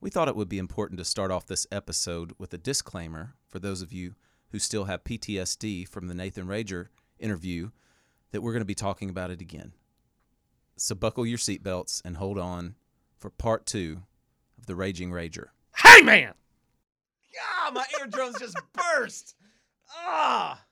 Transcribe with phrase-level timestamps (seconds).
[0.00, 3.58] We thought it would be important to start off this episode with a disclaimer for
[3.58, 4.14] those of you
[4.50, 6.86] who still have PTSD from the Nathan Rager
[7.18, 7.70] interview
[8.32, 9.72] that we're going to be talking about it again.
[10.76, 12.76] So buckle your seatbelts and hold on
[13.18, 14.02] for part two
[14.58, 15.48] of The Raging Rager.
[15.76, 16.32] Hey, man!
[17.38, 19.34] Ah, my eardrums just burst.
[19.94, 20.64] Ah.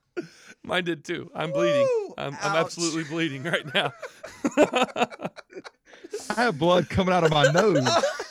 [0.65, 1.31] Mine did too.
[1.35, 1.83] I'm bleeding.
[1.83, 2.15] Woo!
[2.17, 3.93] I'm, I'm absolutely bleeding right now.
[6.31, 7.87] I have blood coming out of my nose.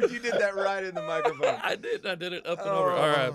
[0.00, 1.58] Dude, you did that right in the microphone.
[1.62, 2.06] I did.
[2.06, 2.90] I did it up and over.
[2.92, 2.96] Oh.
[2.96, 3.32] All right.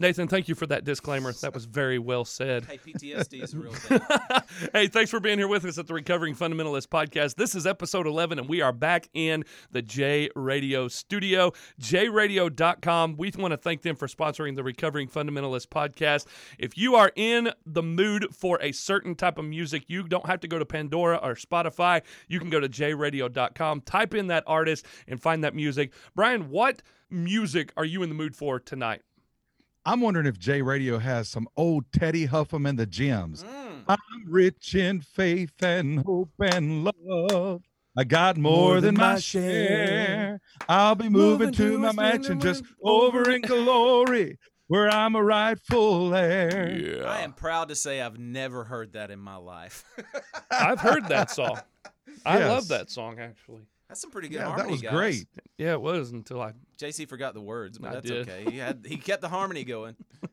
[0.00, 1.32] Nathan, thank you for that disclaimer.
[1.32, 2.66] That was very well said.
[2.66, 4.00] Hey, PTSD is a real thing.
[4.72, 7.34] hey, thanks for being here with us at the Recovering Fundamentalist Podcast.
[7.34, 13.16] This is episode 11, and we are back in the J Radio studio, jradio.com.
[13.16, 16.26] We want to thank them for sponsoring the Recovering Fundamentalist Podcast.
[16.58, 20.38] If you are in the mood for a certain type of music, you don't have
[20.40, 22.02] to go to Pandora or Spotify.
[22.28, 25.92] You can go to jradio.com, type in that artist, and find that music.
[26.14, 29.02] Brian, what music are you in the mood for tonight?
[29.84, 33.44] I'm wondering if J Radio has some old Teddy Huffam and the Gems.
[33.44, 33.84] Mm.
[33.88, 37.62] I'm rich in faith and hope and love.
[37.96, 40.40] I got more, than, my share.
[40.68, 46.78] I'll be moving, to my mansion just over in glory, where I'm a rightful heir.
[46.78, 47.10] Yeah.
[47.10, 49.84] I am proud to say I've never heard that in my life.
[50.50, 51.58] I've heard that song.
[52.24, 53.62] I love that song actually.
[53.88, 54.92] That's some pretty good Yeah, harmony, that was guys.
[54.94, 55.26] great.
[55.56, 56.52] Yeah, it was until I.
[56.78, 58.28] JC forgot the words, but I that's did.
[58.28, 58.50] okay.
[58.50, 59.96] He had he kept the harmony going.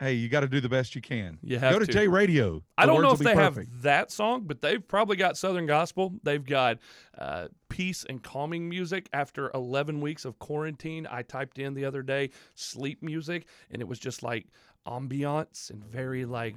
[0.00, 1.38] Hey, you got to do the best you can.
[1.42, 1.92] You have Go to, to.
[1.92, 2.62] J Radio.
[2.76, 6.14] I don't know if they be have that song, but they've probably got Southern Gospel.
[6.22, 6.78] They've got
[7.18, 9.08] uh, peace and calming music.
[9.12, 13.88] After 11 weeks of quarantine, I typed in the other day sleep music, and it
[13.88, 14.46] was just like
[14.86, 16.54] ambiance and very like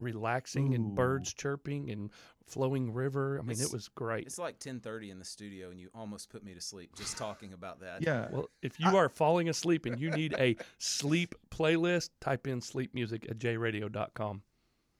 [0.00, 2.10] relaxing and birds chirping and
[2.46, 3.38] flowing river.
[3.38, 4.26] I mean, It's- it was great.
[4.26, 7.52] It's like 10:30 in the studio, and you almost put me to sleep just talking
[7.52, 8.02] about that.
[8.02, 8.28] Yeah.
[8.30, 12.94] Well, if you are falling asleep and you need a sleep playlist, type in sleep
[12.94, 14.42] music at jradio.com.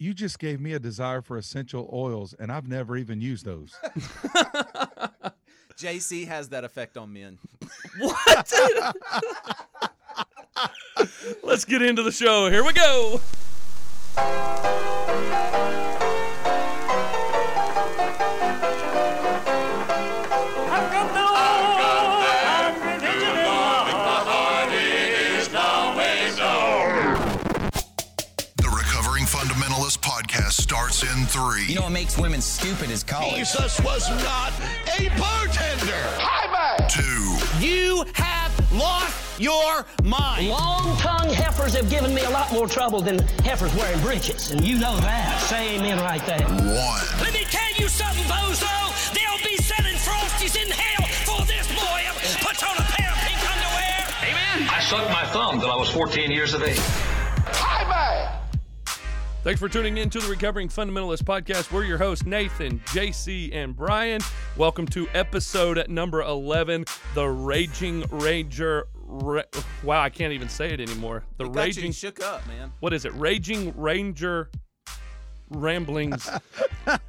[0.00, 3.74] You just gave me a desire for essential oils, and I've never even used those.
[5.76, 7.38] JC has that effect on men.
[7.98, 8.52] What?
[11.42, 12.50] Let's get into the show.
[12.50, 13.20] Here we go.
[31.68, 33.36] You know what makes women stupid is college.
[33.36, 34.54] Jesus was not
[34.98, 36.02] a bartender.
[36.88, 40.48] two, You have lost your mind.
[40.48, 44.64] Long tongued heifers have given me a lot more trouble than heifers wearing breeches, and
[44.64, 45.40] you know that.
[45.42, 46.46] Say amen right there.
[46.46, 47.04] one.
[47.20, 48.68] Let me tell you something, bozo.
[49.14, 52.02] They'll be selling frosties in hell for this boy.
[52.46, 54.06] Put on a pair of pink underwear.
[54.22, 54.68] Amen.
[54.70, 56.80] I sucked my thumb till I was 14 years of age.
[59.48, 61.72] Thanks for tuning in to the Recovering Fundamentalist Podcast.
[61.72, 64.20] We're your hosts, Nathan, JC, and Brian.
[64.58, 68.88] Welcome to episode number 11, The Raging Ranger.
[68.94, 69.40] Ra-
[69.82, 71.24] wow, I can't even say it anymore.
[71.38, 71.86] The It got Raging.
[71.86, 72.74] you shook up, man.
[72.80, 73.14] what is it?
[73.14, 74.50] Raging Ranger
[75.48, 76.28] Ramblings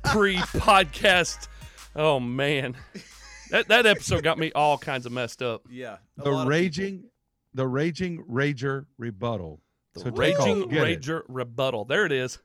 [0.05, 1.49] pre podcast.
[1.93, 2.77] Oh, man.
[3.49, 5.63] That, that episode got me all kinds of messed up.
[5.69, 5.97] Yeah.
[6.15, 7.03] the raging,
[7.53, 9.59] the raging rager rebuttal.
[9.93, 11.01] The So Raging get it.
[11.01, 11.85] Rager Rebuttal.
[11.85, 12.39] There it is.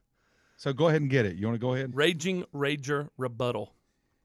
[0.56, 1.36] So go ahead and get it.
[1.36, 1.94] You want to go ahead?
[1.94, 3.74] Raging Rager Rebuttal.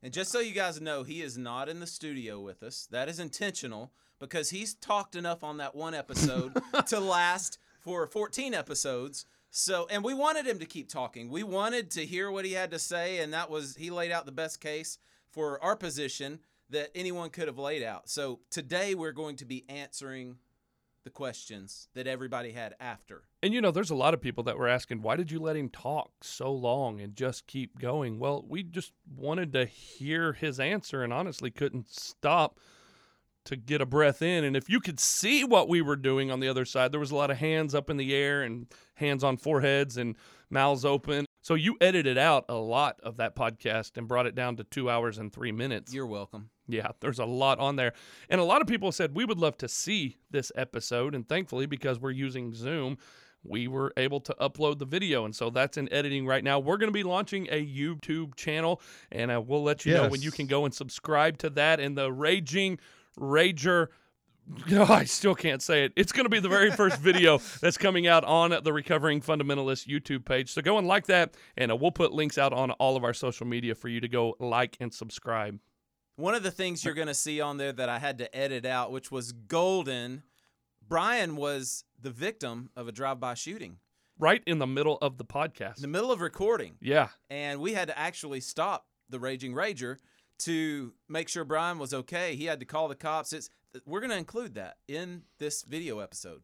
[0.01, 2.87] And just so you guys know, he is not in the studio with us.
[2.91, 6.57] That is intentional because he's talked enough on that one episode
[6.87, 9.25] to last for 14 episodes.
[9.49, 11.29] So, and we wanted him to keep talking.
[11.29, 14.25] We wanted to hear what he had to say, and that was he laid out
[14.25, 14.99] the best case
[15.31, 18.09] for our position that anyone could have laid out.
[18.09, 20.37] So today we're going to be answering
[21.09, 23.23] the questions that everybody had after.
[23.41, 25.55] And you know, there's a lot of people that were asking, why did you let
[25.55, 28.19] him talk so long and just keep going?
[28.19, 32.59] Well, we just wanted to hear his answer and honestly couldn't stop
[33.45, 34.43] to get a breath in.
[34.43, 37.09] And if you could see what we were doing on the other side, there was
[37.09, 40.15] a lot of hands up in the air and hands on foreheads and
[40.51, 41.25] mouths open.
[41.41, 44.91] So you edited out a lot of that podcast and brought it down to two
[44.91, 45.91] hours and three minutes.
[45.91, 46.51] You're welcome.
[46.69, 47.93] Yeah, there's a lot on there.
[48.29, 51.15] And a lot of people said we would love to see this episode.
[51.15, 52.99] And thankfully, because we're using Zoom,
[53.43, 55.25] we were able to upload the video.
[55.25, 56.59] And so that's in editing right now.
[56.59, 58.81] We're going to be launching a YouTube channel,
[59.11, 61.79] and uh, we'll let you know when you can go and subscribe to that.
[61.79, 62.79] And the Raging
[63.19, 63.87] Rager.
[64.67, 65.93] No, I still can't say it.
[65.95, 69.87] It's going to be the very first video that's coming out on the Recovering Fundamentalist
[69.87, 70.51] YouTube page.
[70.51, 73.13] So go and like that, and uh, we'll put links out on all of our
[73.13, 75.59] social media for you to go like and subscribe.
[76.19, 78.65] One of the things you're going to see on there that I had to edit
[78.65, 80.23] out, which was golden.
[80.85, 83.77] Brian was the victim of a drive-by shooting
[84.17, 85.45] Right in the middle of the podcast.
[85.47, 85.81] in podcast.
[85.81, 87.07] the middle of recording, Yeah.
[87.29, 89.95] and we had to actually stop the Raging Rager
[90.39, 92.35] to make sure Brian was okay.
[92.35, 93.31] He had to call the cops.
[93.31, 93.49] It's
[93.85, 96.41] we're going to include that in this video episode.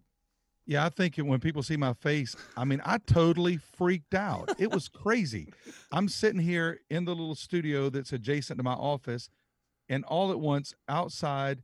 [0.68, 4.56] Yeah, I think when people see my face, I mean, I totally freaked out.
[4.58, 5.52] It was crazy.
[5.92, 9.30] I'm sitting here in the little studio that's adjacent to my office,
[9.90, 11.60] and all at once outside,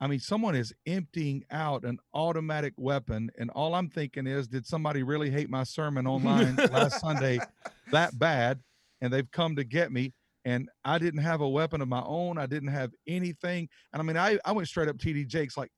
[0.00, 4.66] I mean, someone is emptying out an automatic weapon, and all I'm thinking is, did
[4.66, 7.40] somebody really hate my sermon online last Sunday
[7.92, 8.60] that bad,
[9.00, 10.12] and they've come to get me?
[10.44, 12.38] And I didn't have a weapon of my own.
[12.38, 13.68] I didn't have anything.
[13.92, 15.70] And I mean, I, I went straight up TD Jakes like,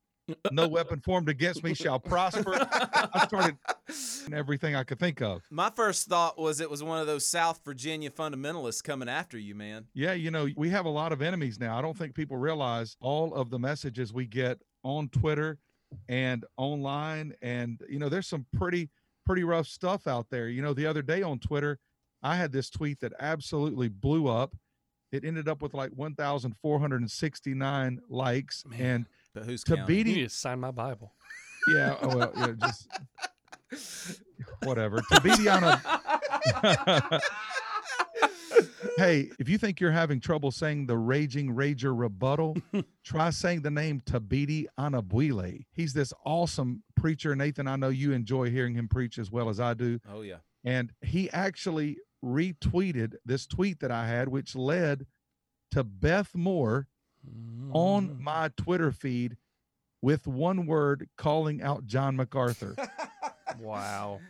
[0.53, 2.55] no weapon formed against me shall prosper.
[2.55, 3.56] I started
[4.32, 5.43] everything I could think of.
[5.50, 9.55] My first thought was it was one of those South Virginia fundamentalists coming after you,
[9.55, 9.87] man.
[9.94, 11.79] Yeah, you know, we have a lot of enemies now.
[11.79, 15.59] I don't think people realize all of the messages we get on Twitter
[16.09, 17.35] and online.
[17.43, 18.88] And, you know, there's some pretty,
[19.27, 20.49] pretty rough stuff out there.
[20.49, 21.79] You know, the other day on Twitter,
[22.23, 24.55] I had this tweet that absolutely blew up.
[25.12, 28.65] It ended up with like 1,469 likes.
[28.67, 28.81] Man.
[28.81, 29.06] And
[29.41, 29.97] But who's counting?
[29.97, 31.15] You Thabiti, need to sign my Bible.
[31.75, 34.21] yeah, oh, well, yeah, just
[34.65, 34.99] whatever.
[34.99, 35.81] To Tabitiana.
[38.99, 42.59] hey, if you think you're having trouble saying the Raging Rager rebuttal,
[43.03, 45.65] try saying the name Thabiti Anyabwile.
[45.73, 47.35] He's this awesome preacher.
[47.35, 50.01] Nathan, I know you enjoy hearing him preach as well as I do.
[50.13, 50.41] Oh yeah.
[50.65, 55.07] And he actually retweeted this tweet that I had, which led
[55.71, 56.89] to Beth Moore
[57.72, 58.20] on mm.
[58.20, 59.37] my Twitter feed
[60.02, 62.75] with one word calling out John MacArthur.
[63.58, 64.20] Wow.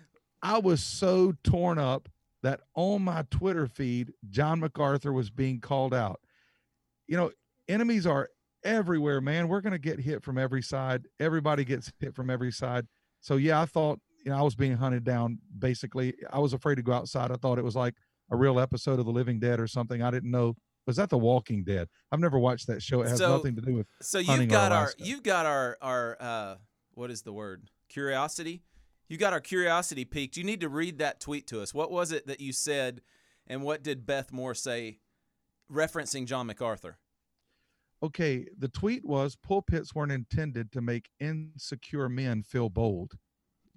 [0.42, 2.08] I was so torn up
[2.42, 6.20] that on my Twitter feed, John MacArthur was being called out.
[7.06, 7.30] You know,
[7.68, 8.30] enemies are
[8.64, 9.48] everywhere, man.
[9.48, 11.06] We're going to get hit from every side.
[11.18, 12.86] Everybody gets hit from every side.
[13.20, 16.14] So, yeah, I thought, you know, I was being hunted down basically.
[16.32, 17.30] I was afraid to go outside.
[17.30, 17.94] I thought it was like
[18.30, 20.02] a real episode of The Living Dead or something.
[20.02, 20.56] I didn't know.
[20.90, 21.88] Was that The Walking Dead?
[22.10, 23.02] I've never watched that show.
[23.02, 26.16] It has So- nothing to do with So you've got our you've got our our
[26.18, 26.56] uh
[26.94, 27.70] what is the word?
[27.88, 28.64] Curiosity?
[29.08, 30.36] You got our curiosity piqued.
[30.36, 31.72] You need to read that tweet to us.
[31.72, 33.02] What was it that you said
[33.46, 34.98] and what did Beth Moore say
[35.70, 36.98] referencing John MacArthur?
[38.02, 43.12] okay, the tweet was pulpits weren't intended to make insecure men feel bold.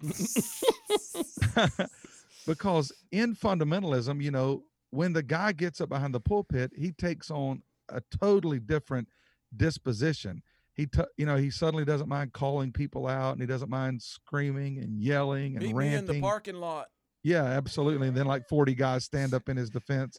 [2.46, 4.64] because in fundamentalism, you know,
[4.94, 9.08] when the guy gets up behind the pulpit, he takes on a totally different
[9.56, 10.42] disposition.
[10.74, 14.02] He, t- you know, he suddenly doesn't mind calling people out, and he doesn't mind
[14.02, 15.98] screaming and yelling and Meet me ranting.
[16.16, 16.86] in the parking lot.
[17.22, 18.08] Yeah, absolutely.
[18.08, 20.18] And then like 40 guys stand up in his defense,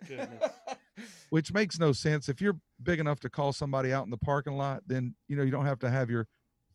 [1.29, 2.29] which makes no sense.
[2.29, 5.43] If you're big enough to call somebody out in the parking lot, then you know
[5.43, 6.27] you don't have to have your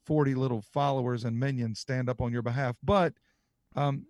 [0.06, 2.76] 40 little followers and minions stand up on your behalf.
[2.82, 3.14] But
[3.76, 4.06] um,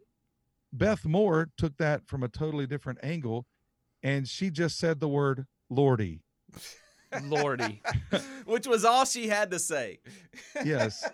[0.72, 3.46] Beth Moore took that from a totally different angle,
[4.02, 6.22] and she just said the word "lordy."
[7.24, 7.82] Lordy.
[8.44, 10.00] Which was all she had to say.
[10.64, 11.08] Yes,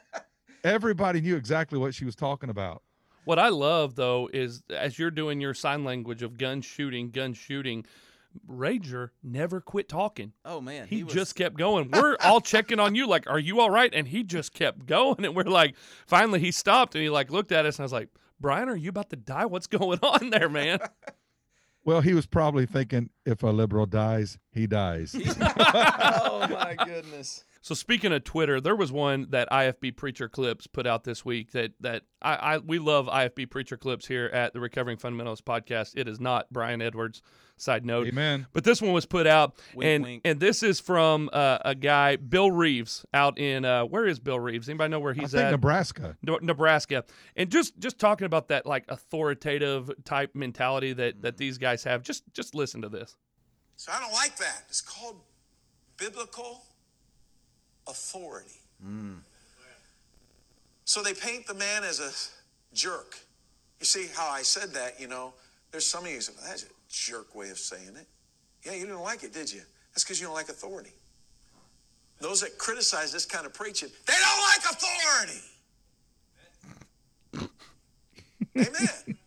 [0.65, 2.83] everybody knew exactly what she was talking about.
[3.25, 7.35] What I love though is as you're doing your sign language of gun shooting, gun
[7.35, 7.85] shooting,
[8.49, 10.33] Rager never quit talking.
[10.45, 11.91] Oh man, He, was, just kept going.
[11.91, 13.93] We're all checking on you, like, are you all right?
[13.93, 15.25] And he just kept going.
[15.25, 15.75] And we're like,
[16.07, 18.77] finally he stopped and he like looked at us and I was like, Brian, are
[18.77, 19.47] you about to die?
[19.47, 20.79] What's going on there, man?
[21.87, 25.15] Well, he was probably thinking, if a liberal dies, he dies.
[25.41, 27.45] oh my goodness.
[27.67, 31.51] So speaking of Twitter, there was one that IFB Preacher Clips put out this week
[31.51, 35.95] that that I, I we love IFB Preacher Clips here at the Recovering Fundamentalist podcast.
[35.97, 37.23] It is not Brian Edwards.
[37.57, 38.47] Side note, Amen.
[38.53, 40.23] But this one was put out, Wink, and wink.
[40.25, 44.39] and this is from uh, a guy, Bill Reeves, out in uh, where is Bill
[44.39, 44.69] Reeves?
[44.69, 45.51] Anybody know where I he's think at?
[45.51, 46.17] Nebraska.
[46.23, 47.05] Ne- Nebraska,
[47.35, 52.05] and just just talking about that like authoritative type mentality that that these guys have.
[52.05, 53.17] Just just listen to this.
[53.75, 54.63] So I don't like that.
[54.69, 55.17] It's called
[55.97, 56.66] biblical
[57.89, 58.61] authority.
[60.85, 62.13] So they paint the man as a
[62.75, 63.19] jerk.
[63.81, 65.35] You see how I said that, you know?
[65.73, 68.07] There's some of you say, that's a jerk way of saying it.
[68.65, 69.63] Yeah, you didn't like it, did you?
[69.93, 70.93] That's because you don't like authority.
[72.21, 75.43] Those that criticize this kind of preaching, they don't like authority.
[78.57, 79.19] Amen.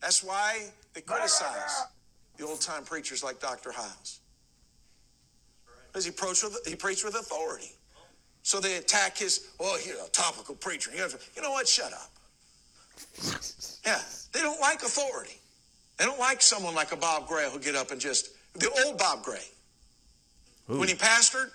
[0.00, 1.84] That's why they criticize
[2.38, 3.72] the old time preachers like Dr.
[3.72, 4.20] Hyles.
[5.98, 7.72] Because he preached with he preached with authority.
[8.44, 10.92] So they attack his, oh, he's a topical preacher.
[10.94, 11.66] You, have to, you know what?
[11.66, 12.12] Shut up.
[13.84, 14.00] Yeah,
[14.32, 15.40] they don't like authority.
[15.98, 18.96] They don't like someone like a Bob Gray who'll get up and just, the old
[18.96, 19.42] Bob Gray.
[20.68, 21.50] when he pastored,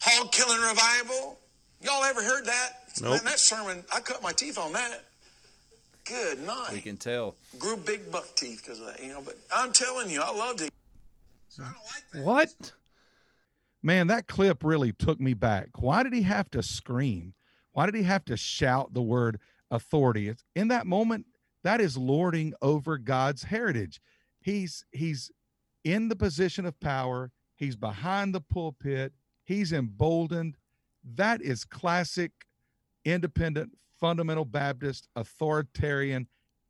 [0.00, 1.38] hog killing revival.
[1.82, 2.70] Y'all ever heard that?
[3.00, 3.12] Nope.
[3.12, 5.04] Man, that sermon, I cut my teeth on that.
[6.04, 6.70] Good night.
[6.72, 7.36] We can tell.
[7.60, 9.22] Grew big buck teeth because of that, you know.
[9.24, 10.72] But I'm telling you, I loved it.
[12.14, 12.72] What?
[13.82, 15.68] Man, that clip really took me back.
[15.78, 17.34] Why did he have to scream?
[17.72, 20.28] Why did he have to shout the word authority?
[20.28, 21.26] It's, in that moment,
[21.64, 24.00] that is lording over God's heritage.
[24.40, 25.30] He's he's
[25.84, 27.30] in the position of power.
[27.56, 29.12] He's behind the pulpit.
[29.44, 30.56] He's emboldened.
[31.14, 32.32] That is classic
[33.04, 36.26] independent fundamental Baptist authoritarian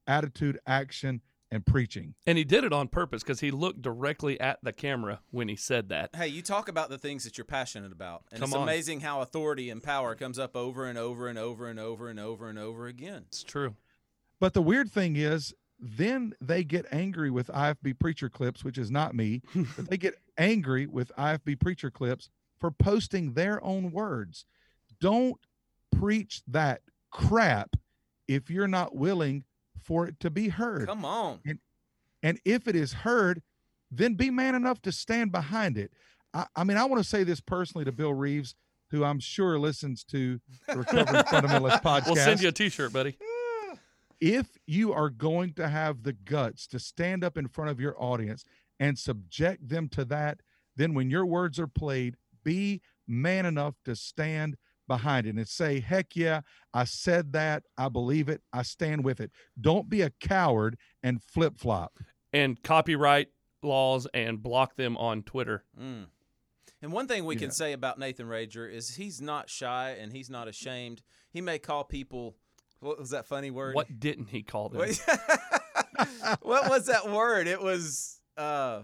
[0.07, 1.21] attitude, action,
[1.53, 2.15] and preaching.
[2.27, 5.55] And he did it on purpose because he looked directly at the camera when he
[5.55, 6.11] said that.
[6.17, 8.25] Hey, you talk about the things that you're passionate about.
[8.33, 8.63] And Come it's on.
[8.63, 12.19] amazing how authority and power comes up over and over and over and over and
[12.19, 13.25] over and over again.
[13.29, 13.77] It's true.
[14.41, 18.91] But the weird thing is, then they get angry with IFB preacher clips, which is
[18.91, 19.43] not me,
[19.77, 24.47] but they get angry with IFB preacher clips for posting their own words.
[25.01, 25.39] Don't
[25.95, 26.81] preach that
[27.11, 27.77] crap
[28.27, 29.45] if you're not willing
[29.83, 30.87] for it to be heard.
[30.87, 31.41] Come on.
[32.23, 33.43] And if it is heard,
[33.91, 35.93] then be man enough to stand behind it.
[36.33, 38.55] I, I mean, I want to say this personally to Bill Reeves,
[38.91, 43.17] who I'm sure listens to the Recovering Fundamentalist podcast We'll send you a T-shirt, buddy.
[44.21, 48.01] if you are going to have the guts to stand up in front of your
[48.03, 48.45] audience
[48.79, 50.41] and subject them to that,
[50.77, 54.57] then when your words are played, be man enough to stand
[54.93, 56.43] behind it and say, heck yeah,
[56.75, 57.63] I said that.
[57.79, 58.43] I believe it.
[58.53, 59.31] I stand with it.
[59.59, 61.93] Don't be a coward and flip flop.
[62.33, 63.29] And copyright
[63.63, 65.65] laws and block them on Twitter.
[65.81, 66.07] Mm.
[66.83, 67.41] And one thing we Yeah.
[67.41, 71.01] can say about Nathan Rager is he's not shy and he's not ashamed.
[71.31, 72.37] He may call people.
[72.81, 73.75] What was that funny word?
[73.75, 74.83] What didn't he call them?
[76.43, 77.47] What was that word?
[77.47, 78.83] It was uh,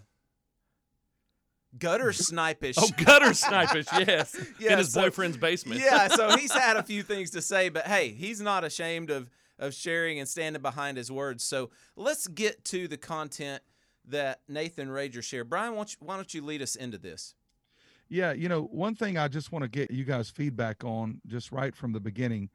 [1.78, 2.74] gutter snipish.
[2.78, 4.36] Oh, gutter snipish, yes.
[4.60, 5.80] Yeah, In his so- boyfriend's basement.
[5.80, 9.28] yeah, so he's had a few things to say, but hey, he's not ashamed of
[9.60, 11.42] of sharing and standing behind his words.
[11.42, 13.60] So let's get to the content
[14.06, 15.50] that Nathan Rager shared.
[15.50, 17.34] Brian, why don't you, why don't you lead us into this?
[18.08, 21.50] Yeah, you know, one thing I just want to get you guys feedback on just
[21.50, 22.50] right from the beginning.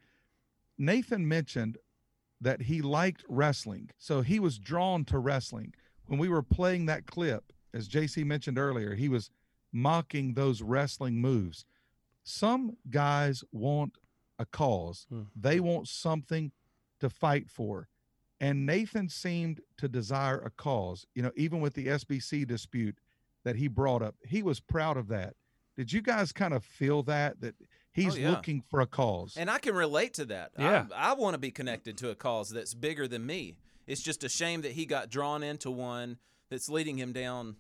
[0.78, 1.78] Nathan mentioned
[2.42, 3.90] that he liked wrestling.
[3.98, 5.74] So he was drawn to wrestling.
[6.08, 9.30] When we were playing that clip, as JC mentioned earlier, he was
[9.72, 11.66] mocking those wrestling moves.
[12.24, 13.98] Some guys want
[14.40, 15.06] a cause.
[15.10, 15.24] Hmm.
[15.36, 16.52] They want something
[17.00, 17.88] to fight for.
[18.40, 21.06] And Nathan seemed to desire a cause.
[21.16, 22.98] You know, even with the SBC dispute
[23.44, 25.36] that he brought up, he was proud of that.
[25.76, 27.56] Did you guys kind of feel that that
[27.94, 28.30] he's Oh, yeah.
[28.32, 29.36] looking for a cause?
[29.38, 30.52] And I can relate to that.
[30.58, 30.86] Yeah.
[30.96, 33.58] I, I want to be connected to a cause that's bigger than me.
[33.88, 36.18] It's just a shame that he got drawn into one
[36.50, 37.56] that's leading him down,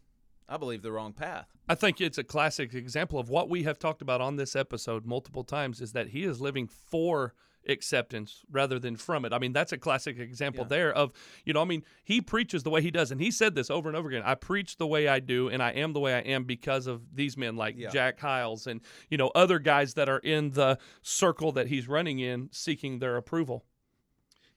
[0.49, 1.47] I believe, the wrong path.
[1.69, 5.05] I think it's a classic example of what we have talked about on this episode
[5.05, 7.33] multiple times is that he is living for
[7.65, 9.31] acceptance rather than from it.
[9.31, 10.67] I mean, that's a classic example Yeah.
[10.67, 11.13] there of,
[11.45, 13.09] you know, I mean, he preaches the way he does.
[13.09, 15.63] And he said this over and over again I preach the way I do, and
[15.63, 17.89] I am the way I am because of these men like Yeah.
[17.89, 22.19] Jack Hyles and, you know, other guys that are in the circle that he's running
[22.19, 23.63] in seeking their approval.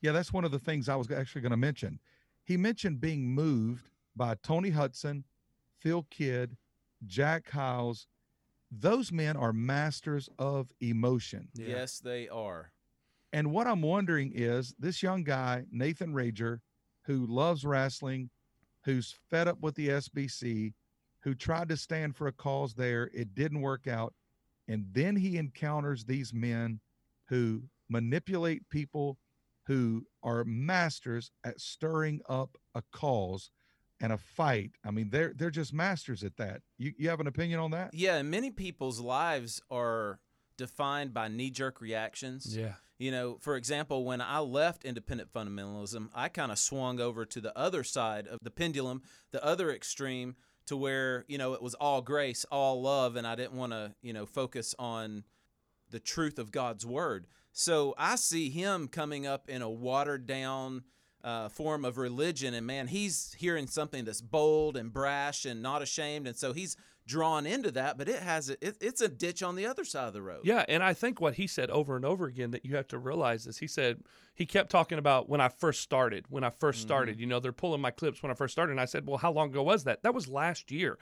[0.01, 2.01] Yeah, that's one of the things I was actually going to mention.
[2.45, 5.23] He mentioned being moved by Tony Hutson,
[5.87, 6.57] Phil Kidd,
[7.07, 8.09] Jack Hyles.
[8.73, 11.47] Those men are masters of emotion.
[11.55, 12.73] Yes, they are.
[13.33, 16.59] And what I'm wondering is this young guy, Nathan Rager,
[17.03, 18.31] who loves wrestling,
[18.85, 20.75] who's fed up with the SBC,
[21.21, 24.13] who tried to stand for a cause there, it didn't work out.
[24.67, 26.81] And then he encounters these men
[27.29, 29.19] who manipulate people,
[29.67, 33.53] who are masters at stirring up a cause
[34.01, 34.73] and a fight.
[34.85, 36.63] I mean, they're they're just masters at that.
[36.79, 37.95] You you have an opinion on that?
[37.95, 40.21] Yeah, and many people's lives are
[40.57, 42.57] defined by knee jerk reactions.
[42.57, 42.75] Yeah.
[42.99, 47.41] You know, for example, when I left independent fundamentalism, I kind of swung over to
[47.43, 50.37] the other side of the pendulum, the other extreme,
[50.67, 53.95] to where, you know, it was all grace, all love, and I didn't want to,
[54.01, 55.25] you know, focus on
[55.91, 57.27] the truth of God's word.
[57.53, 60.85] So I see him coming up in a watered down
[61.27, 65.83] uh, form of religion, and man, he's hearing something that's bold and brash and not
[65.83, 67.99] ashamed, and so he's drawn into that.
[67.99, 70.43] But it has a, it, it's a ditch on the other side of the road.
[70.45, 72.99] Yeah, and I think what he said over and over again that you have to
[72.99, 74.03] realize is he said
[74.35, 76.27] he kept talking about when I first started.
[76.29, 76.81] When I 1st Mm-hmm.
[76.81, 79.19] started, you know, they're pulling my clips when I first started, and I said, "Well,
[79.19, 80.97] how long ago was that?" That was last year.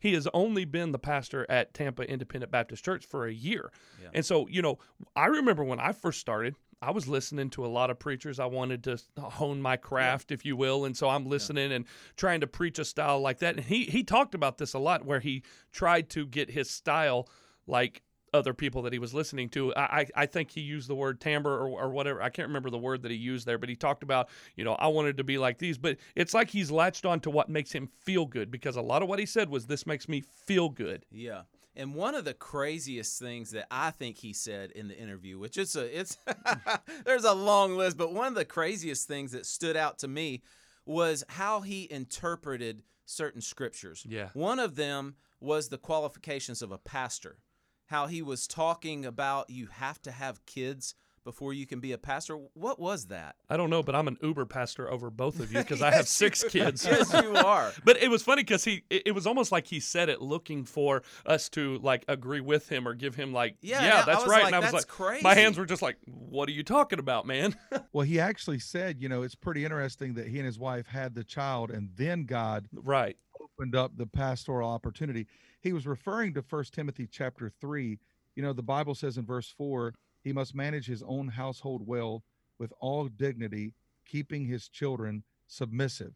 [0.00, 3.70] He has only been the pastor at Tampa Independent Baptist Church for a year,
[4.02, 4.08] Yeah.
[4.12, 4.78] and so you know,
[5.16, 6.56] I remember when I first started.
[6.82, 8.40] I was listening to a lot of preachers.
[8.40, 11.84] I wanted to hone my craft, if you will, and so I'm listening and
[12.16, 13.56] trying to preach a style like that.
[13.56, 17.28] And he he talked about this a lot, where he tried to get his style
[17.68, 18.02] like
[18.34, 19.72] other people that he was listening to.
[19.76, 22.20] I I, I think he used the word timbre or, or whatever.
[22.20, 24.74] I can't remember the word that he used there, but he talked about you know
[24.74, 25.78] I wanted to be like these.
[25.78, 29.02] But it's like he's latched on to what makes him feel good because a lot
[29.02, 31.06] of what he said was this makes me feel good.
[31.12, 31.42] Yeah.
[31.74, 35.56] And one of the craziest things that I think he said in the interview, which
[35.56, 36.18] is a it's
[37.04, 40.42] there's a long list, but one of the craziest things that stood out to me
[40.84, 44.04] was how he interpreted certain scriptures.
[44.08, 44.28] Yeah.
[44.34, 47.38] One of them was the qualifications of a pastor.
[47.86, 51.98] How he was talking about you have to have kids before you can be a
[51.98, 52.36] pastor.
[52.54, 53.36] What was that?
[53.48, 56.08] I don't know, but I'm an Uber pastor over both of you because I have
[56.08, 56.84] six you- kids.
[56.90, 57.72] yes, you are.
[57.84, 60.64] but it was funny because he, it, it was almost like he said it looking
[60.64, 64.44] for us to like agree with him or give him like, Yeah, yeah, that's right.
[64.44, 66.98] like, and I was "That's like, my hands were just like, what are you talking
[66.98, 67.56] about, man?
[67.92, 71.14] Well, he actually said, you know, it's pretty interesting that he and his wife had
[71.14, 73.16] the child and then God right.
[73.40, 75.26] opened up the pastoral opportunity.
[75.60, 77.98] He was referring to First Timothy chapter 3.
[78.34, 82.22] You know, the Bible says in verse 4, he must manage his own household well
[82.58, 83.74] with all dignity,
[84.06, 86.14] keeping his children submissive.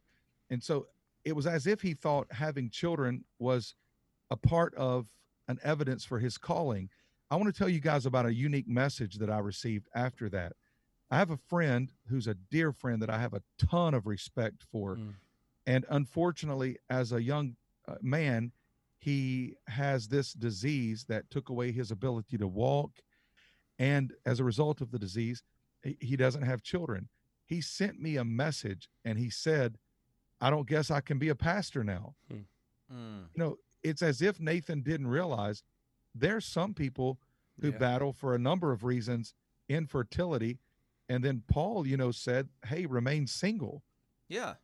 [0.50, 0.86] And so
[1.24, 3.74] it was as if he thought having children was
[4.30, 5.06] a part of
[5.48, 6.88] an evidence for his calling.
[7.30, 10.52] I want to tell you guys about a unique message that I received after that.
[11.10, 14.64] I have a friend who's a dear friend that I have a ton of respect
[14.70, 14.96] for.
[14.96, 15.14] Mm.
[15.66, 17.56] And unfortunately, as a young
[17.88, 18.52] uh, man,
[18.98, 22.90] he has this disease that took away his ability to walk.
[23.78, 25.42] And as a result of the disease,
[25.82, 27.08] he, he doesn't have children.
[27.44, 29.78] He sent me a message and he said,
[30.40, 32.14] I don't guess I can be a pastor now.
[32.32, 32.44] Mm.
[32.90, 35.62] You know, it's as if Nathan didn't realize
[36.14, 37.18] there's some people
[37.60, 37.78] who Yeah.
[37.78, 39.34] battle for a number of reasons,
[39.68, 40.58] infertility.
[41.08, 43.82] And then Paul, you know, said, Hey, remain single.
[44.28, 44.54] Yeah.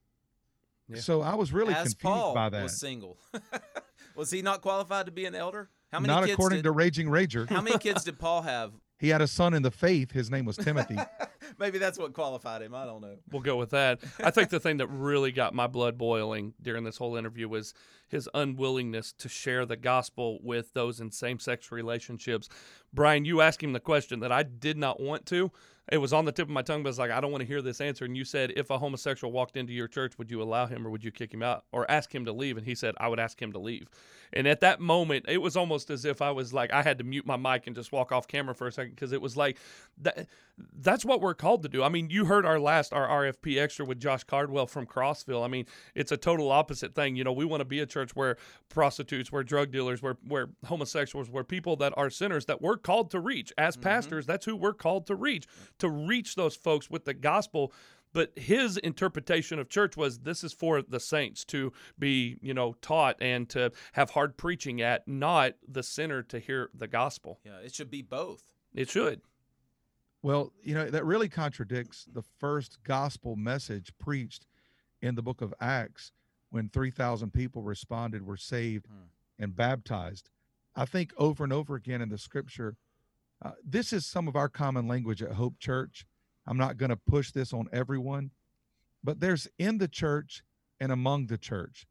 [0.88, 0.98] Yeah.
[1.00, 2.62] So I was really As confused Paul by that.
[2.64, 3.16] was single.
[4.16, 5.70] was he not qualified to be an elder?
[5.92, 7.48] How many Not kids according did, to Raging Rager.
[7.48, 8.72] How many kids did Paul have?
[9.02, 10.12] He had a son in the faith.
[10.12, 10.96] His name was Timothy.
[11.58, 12.72] Maybe that's what qualified him.
[12.72, 13.16] I don't know.
[13.32, 13.98] We'll go with that.
[14.22, 17.74] I think the thing that really got my blood boiling during this whole interview was
[18.06, 22.48] his unwillingness to share the gospel with those in same sex relationships.
[22.94, 25.50] Brian, you asked him the question that I did not want to.
[25.90, 27.42] It was on the tip of my tongue, but I was like, I don't want
[27.42, 28.04] to hear this answer.
[28.04, 30.90] And you said, if a homosexual walked into your church, would you allow him or
[30.90, 32.56] would you kick him out or ask him to leave?
[32.56, 33.88] And he said, I would ask him to leave.
[34.32, 37.04] And at that moment, it was almost as if I was like, I had to
[37.04, 39.58] mute my mic and just walk off camera for a second because it was like,
[40.00, 40.28] that,
[40.78, 41.82] that's what we're called to do.
[41.82, 45.44] I mean, you heard our last, our RFP extra with Josh Cardwell from Crossville.
[45.44, 47.16] I mean, it's a total opposite thing.
[47.16, 48.36] You know, we want to be a church where
[48.68, 53.10] prostitutes, where drug dealers, where, where homosexuals, where people that are sinners that we're called
[53.10, 53.52] to reach.
[53.58, 53.84] As mm-hmm.
[53.84, 55.46] pastors, that's who we're called to reach,
[55.78, 57.72] to reach those folks with the gospel
[58.14, 62.74] but his interpretation of church was this is for the saints to be you know
[62.82, 67.58] taught and to have hard preaching at not the sinner to hear the gospel Yeah,
[67.64, 68.44] it should be both.
[68.74, 69.22] it should
[70.22, 74.46] well, you know, that really contradicts the first gospel message preached
[75.00, 76.12] in the book of Acts
[76.50, 79.42] when 3,000 people responded, were saved, hmm.
[79.42, 80.30] and baptized.
[80.76, 82.76] I think over and over again in the scripture,
[83.44, 86.06] uh, this is some of our common language at Hope Church.
[86.46, 88.30] I'm not going to push this on everyone,
[89.02, 90.42] but there's in the church
[90.80, 91.86] and among the church.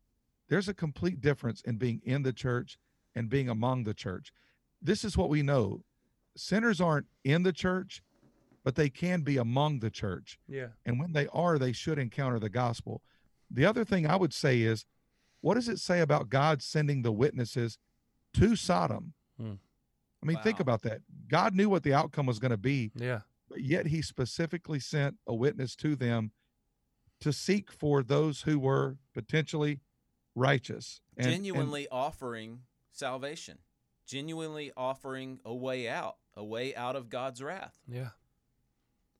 [0.50, 2.78] There's a complete difference in being in the church
[3.16, 4.32] and being among the church.
[4.82, 5.84] This is what we know
[6.36, 8.02] sinners aren't in the church,
[8.64, 10.40] but they can be among the church.
[10.48, 13.02] yeah And when they are, they should encounter the gospel.
[13.50, 14.86] The other thing I would say is,
[15.42, 17.78] what does it say about God sending the witnesses
[18.36, 19.14] to Sodom?
[19.38, 19.54] Hmm.
[20.24, 21.02] I mean, think about that.
[21.28, 25.18] God knew what the outcome was going to be, yeah but yet he specifically sent
[25.28, 26.32] a witness to them
[27.20, 29.82] to seek for those who were potentially
[30.36, 31.02] righteous.
[31.18, 33.58] And- and- genuinely offering salvation,
[34.06, 37.78] genuinely offering a way out, a way out of God's wrath.
[37.88, 38.12] yeah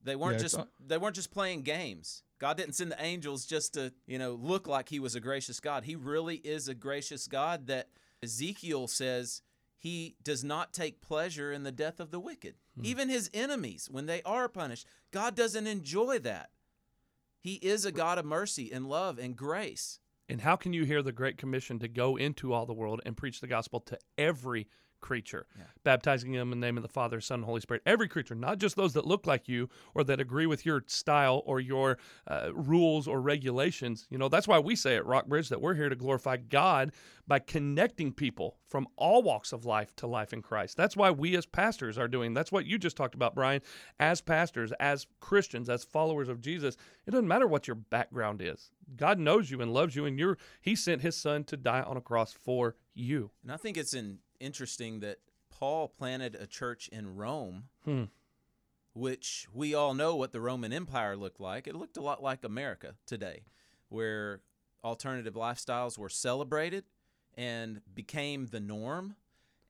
[0.04, 2.24] They weren't Yeah, just not- they weren't just playing games.
[2.40, 5.60] God didn't send the angels just to, you know, look like he was a gracious
[5.60, 5.84] God.
[5.84, 7.90] He really is a gracious God that
[8.24, 9.44] Ezekiel says
[9.82, 12.54] he does not take pleasure in the death of the wicked.
[12.78, 12.86] Hmm.
[12.86, 16.52] Even his enemies when they are punished, God doesn't enjoy that.
[17.40, 20.00] He is a God of mercy and love and grace.
[20.30, 23.18] and how can you hear the great commission to go into all the world and
[23.18, 24.68] preach the gospel to every
[25.02, 25.48] creature,
[25.84, 27.82] baptizing them in the name of the Father, Son, and Holy Spirit.
[27.86, 31.44] Every creature, not just those that look like you or that agree with your style
[31.46, 34.08] or your uh, rules or regulations.
[34.10, 36.92] You know, that's why we say at Rockbridge that we're here to glorify God
[37.28, 40.78] by connecting people from all walks of life to life in Christ.
[40.78, 42.34] That's why we as pastors are doing.
[42.34, 43.62] That's what you just talked about, Brian.
[44.00, 48.72] As pastors, as Christians, as followers of Jesus, it doesn't matter what your background is.
[48.96, 51.98] God knows you and loves you, and you're He sent His Son to die on
[51.98, 53.32] a cross for you.
[53.44, 58.06] And I think it's in, interesting that Paul planted a church in Rome, Hmm.
[58.94, 61.68] which we all know what the Roman Empire looked like.
[61.68, 63.44] It looked a lot like America today,
[63.90, 64.42] where
[64.84, 66.86] alternative lifestyles were celebrated
[67.36, 69.16] and became the norm.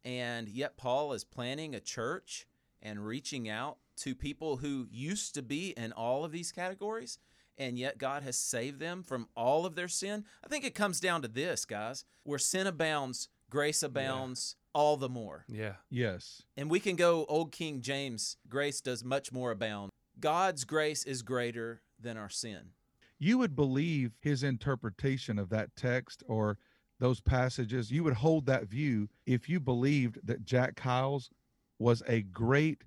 [0.04, 2.48] And yet, Paul is planning a church
[2.82, 7.20] and reaching out to people who used to be in all of these categories,
[7.58, 10.26] and yet God has saved them from all of their sin.
[10.44, 15.10] I think it comes down to this, guys where sin abounds, grace abounds all the
[15.10, 15.46] more.
[15.48, 15.74] Yeah.
[15.92, 16.42] Yes.
[16.58, 19.92] And we can go old King James, grace does much more abound.
[20.20, 22.72] God's grace is greater than our sin.
[23.20, 26.58] You would believe his interpretation of that text or
[27.00, 27.92] those passages.
[27.92, 31.30] You would hold that view if you believed that Jack Hyles
[31.78, 32.84] was a great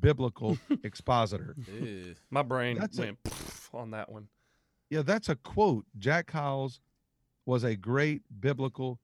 [0.00, 1.56] biblical expositor.
[1.80, 2.14] Ew.
[2.30, 4.28] My brain That's a- went pff on that one.
[4.90, 5.86] Yeah, that's a quote.
[5.98, 6.80] Jack Hyles
[7.46, 9.00] was a great biblical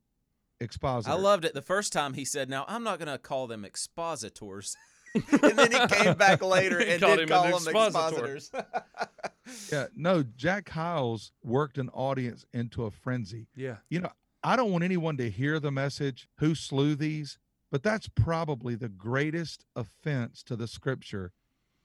[0.61, 1.13] expositor.
[1.13, 3.65] I loved it the first time he said, Now, I'm not going to call them
[3.65, 4.77] expositors.
[5.15, 8.37] and then he came back later and did him call them expositor.
[8.37, 8.51] expositors.
[9.73, 13.47] Yeah, no, Jack Hyles worked an audience into a frenzy.
[13.57, 13.77] Yeah.
[13.89, 14.13] You know,
[14.45, 17.39] I don't want anyone to hear the message, who slew these,
[17.71, 21.33] but that's probably the greatest offense to the scripture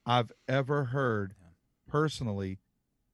[0.04, 1.34] I've ever heard
[1.88, 2.58] personally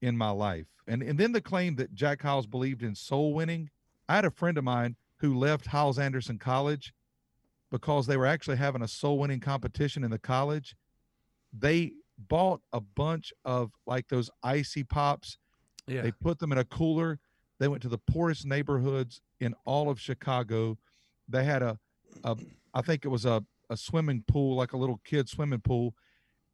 [0.03, 0.67] in my life.
[0.87, 3.71] And and then the claim that Jack Hyles believed in soul winning.
[4.09, 6.93] I had a friend of mine who left Hyles Anderson College
[7.71, 10.75] because they were actually having a soul winning competition in the college.
[11.53, 11.93] They
[12.29, 15.39] bought a bunch of like those icy pops
[15.87, 16.03] Yeah.
[16.03, 17.19] they put them in a cooler.
[17.59, 20.79] They went to the poorest neighborhoods in all of Chicago.
[21.29, 21.79] They had a,
[22.25, 22.37] a
[22.75, 25.95] I think it was a, a swimming pool, like a little kid swimming pool.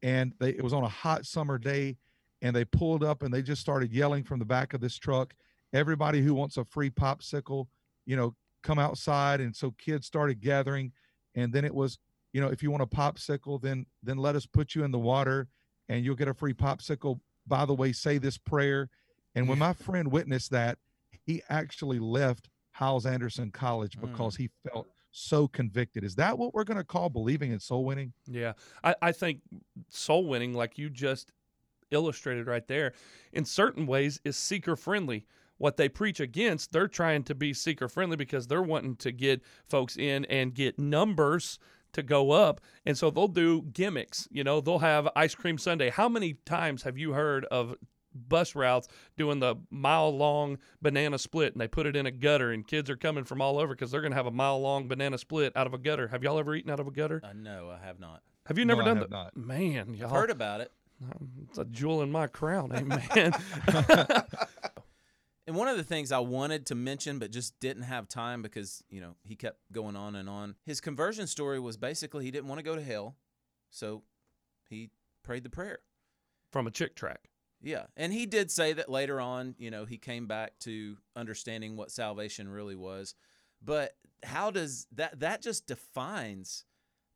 [0.01, 1.97] And they it was on a hot summer day.
[2.41, 5.33] And they pulled up and they just started yelling from the back of this truck,
[5.73, 7.65] everybody who wants a free popsicle,
[8.05, 9.41] you know, come outside.
[9.41, 10.91] And so kids started gathering.
[11.35, 11.99] And then it was,
[12.33, 14.99] you know, if you want a popsicle, then then let us put you in the
[14.99, 15.47] water
[15.89, 17.19] and you'll get a free popsicle.
[17.45, 18.89] By the way, say this prayer.
[19.35, 20.77] And when my friend witnessed that,
[21.25, 24.39] he actually left Hyles Anderson College because mm.
[24.39, 26.03] he felt so convicted.
[26.03, 28.13] Is that what we're going to call believing in soul winning?
[28.25, 28.53] Yeah.
[28.83, 29.41] I, I think
[29.89, 31.31] soul winning, like you just
[31.91, 32.93] illustrated right there,
[33.33, 35.25] in certain ways is seeker friendly.
[35.57, 39.41] What they preach against, they're trying to be seeker friendly because they're wanting to get
[39.65, 41.59] folks in and get numbers
[41.93, 42.61] to go up.
[42.85, 44.27] And so they'll do gimmicks.
[44.31, 45.89] You know, they'll have ice cream Sunday.
[45.89, 47.75] How many times have you heard of
[48.13, 52.51] bus routes doing the mile long banana split and they put it in a gutter
[52.51, 54.87] and kids are coming from all over because they're going to have a mile long
[54.87, 56.07] banana split out of a gutter.
[56.07, 57.21] Have y'all ever eaten out of a gutter?
[57.23, 58.21] Uh, no, I have not.
[58.47, 59.11] Have you never I done that?
[59.11, 59.37] not.
[59.37, 60.07] Man, y'all.
[60.07, 60.71] I've heard about it.
[61.47, 63.33] It's a jewel in my crown, amen.
[65.47, 68.83] And one of the things I wanted to mention, but just didn't have time because,
[68.89, 70.55] you know, he kept going on and on.
[70.65, 73.15] His conversion story was basically he didn't want to go to hell.
[73.69, 74.03] So
[74.69, 74.89] he
[75.23, 75.79] prayed the prayer.
[76.51, 77.29] From a Chick tract.
[77.61, 77.85] Yeah.
[77.95, 81.91] And he did say that later on, you know, he came back to understanding what
[81.91, 83.15] salvation really was.
[83.63, 86.65] But how does that, that just defines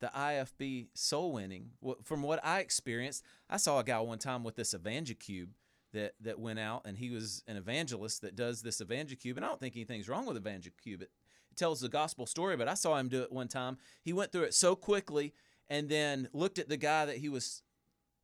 [0.01, 1.69] the IFB soul winning.
[2.03, 5.49] From what I experienced, I saw a guy one time with this EvangeCube
[5.93, 9.49] that that went out, and he was an evangelist that does this EvangeCube, and I
[9.49, 11.01] don't think anything's wrong with EvangeCube.
[11.01, 11.11] It,
[11.49, 13.77] it tells the gospel story, but I saw him do it one time.
[14.01, 15.33] He went through it so quickly,
[15.69, 17.63] and then looked at the guy that he was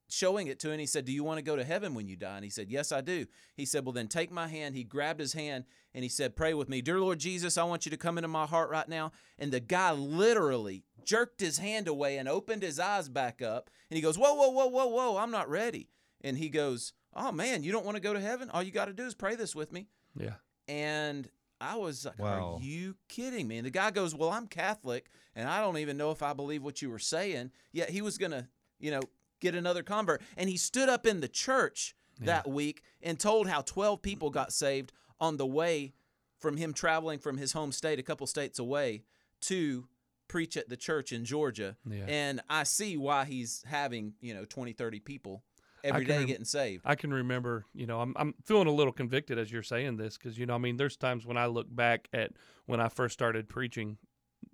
[0.10, 2.15] showing it to, and he said, "Do you want to go to heaven when you
[2.15, 3.25] die?" And he said, "Yes, I do."
[3.56, 6.53] He said, "Well, then take my hand." He grabbed his hand and he said, "Pray
[6.53, 7.58] with me, dear Lord Jesus.
[7.58, 11.41] I want you to come into my heart right now." And the guy literally jerked
[11.41, 14.67] his hand away and opened his eyes back up, and he goes, "Whoa, whoa, whoa,
[14.67, 15.17] whoa, whoa!
[15.17, 15.89] I'm not ready."
[16.21, 18.49] And he goes, "Oh man, you don't want to go to heaven?
[18.51, 20.36] All you got to do is pray this with me." Yeah.
[20.67, 22.56] And I was like, Wow.
[22.56, 23.58] Are you kidding me?
[23.58, 26.63] And the guy goes, Well, I'm Catholic and I don't even know if I believe
[26.63, 27.51] what you were saying.
[27.71, 28.47] Yet he was going to,
[28.80, 29.01] you know,
[29.39, 30.21] get another convert.
[30.36, 34.51] And he stood up in the church that week and told how 12 people got
[34.51, 35.93] saved on the way
[36.39, 39.03] from him traveling from his home state, a couple states away,
[39.41, 39.88] to
[40.27, 41.75] preach at the church in Georgia.
[41.88, 42.06] Yeah.
[42.08, 45.43] And I see why he's having, you know, 20, 30 people
[45.84, 46.84] every day rem- getting saved.
[46.86, 50.18] I can remember, you know, I'm, I'm feeling a little convicted as you're saying this
[50.18, 52.32] because, you know, I mean, there's times when I look back at
[52.66, 53.98] when I first started preaching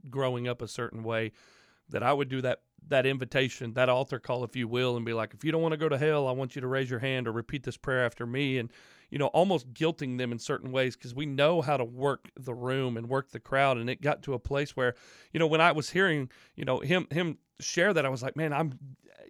[0.09, 1.31] growing up a certain way
[1.89, 5.13] that I would do that that invitation, that altar call, if you will, and be
[5.13, 6.99] like, if you don't want to go to hell, I want you to raise your
[6.99, 8.69] hand or repeat this prayer after me, and
[9.09, 12.53] you know, almost guilting them in certain ways because we know how to work the
[12.53, 14.95] room and work the crowd, and it got to a place where,
[15.31, 18.35] you know, when I was hearing, you know, him him share that, I was like,
[18.35, 18.77] man, I'm,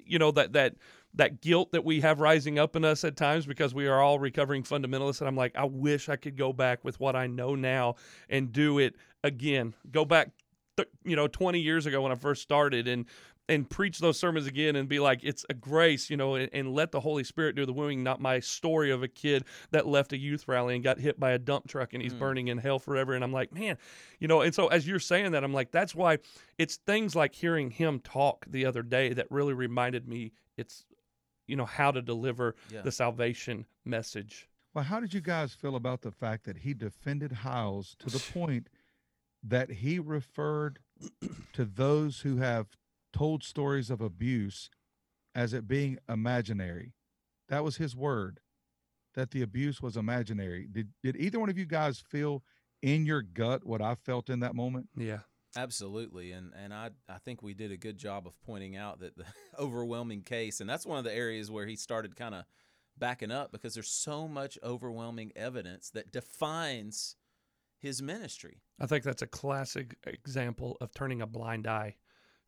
[0.06, 0.76] you know, that that
[1.16, 4.20] that guilt that we have rising up in us at times because we are all
[4.20, 7.56] recovering fundamentalists, and I'm like, I wish I could go back with what I know
[7.56, 7.96] now
[8.30, 9.74] and do it again.
[9.92, 10.32] Go back
[10.78, 13.06] th- you know 20 years ago when I first started and
[13.50, 16.74] and preach those sermons again and be like it's a grace you know and, and,
[16.74, 20.14] let the holy spirit do the wooing not my story of a kid that left
[20.14, 22.20] a youth rally and got hit by a dump truck and he's mm.
[22.20, 23.78] burning in hell forever and i'm like man
[24.20, 26.18] you know and so as you're saying that i'm like that's why
[26.58, 30.86] it's things like hearing him talk the other day that really reminded me it's
[31.48, 32.82] you know how to deliver yeah.
[32.82, 37.32] the salvation message well how did you guys feel about the fact that he defended
[37.32, 38.70] Hyles to the point
[39.44, 40.80] that he referred
[41.52, 42.68] to those who have
[43.12, 44.70] told stories of abuse
[45.36, 46.94] as it being imaginary.
[47.50, 48.40] That was his word,
[49.16, 50.68] that the abuse was imaginary.
[50.72, 52.44] Did did either one of you guys feel
[52.82, 54.90] in your gut what I felt in that moment?
[54.96, 55.20] Yeah.
[55.56, 59.18] Absolutely, and and I I think we did a good job of pointing out that
[59.18, 59.26] the
[59.60, 62.46] overwhelming case, and that's one of the areas where he started kind of
[62.98, 67.16] backing up because there's so much overwhelming evidence that defines
[67.80, 68.62] his ministry.
[68.80, 71.98] I think that's a classic example of turning a blind eye,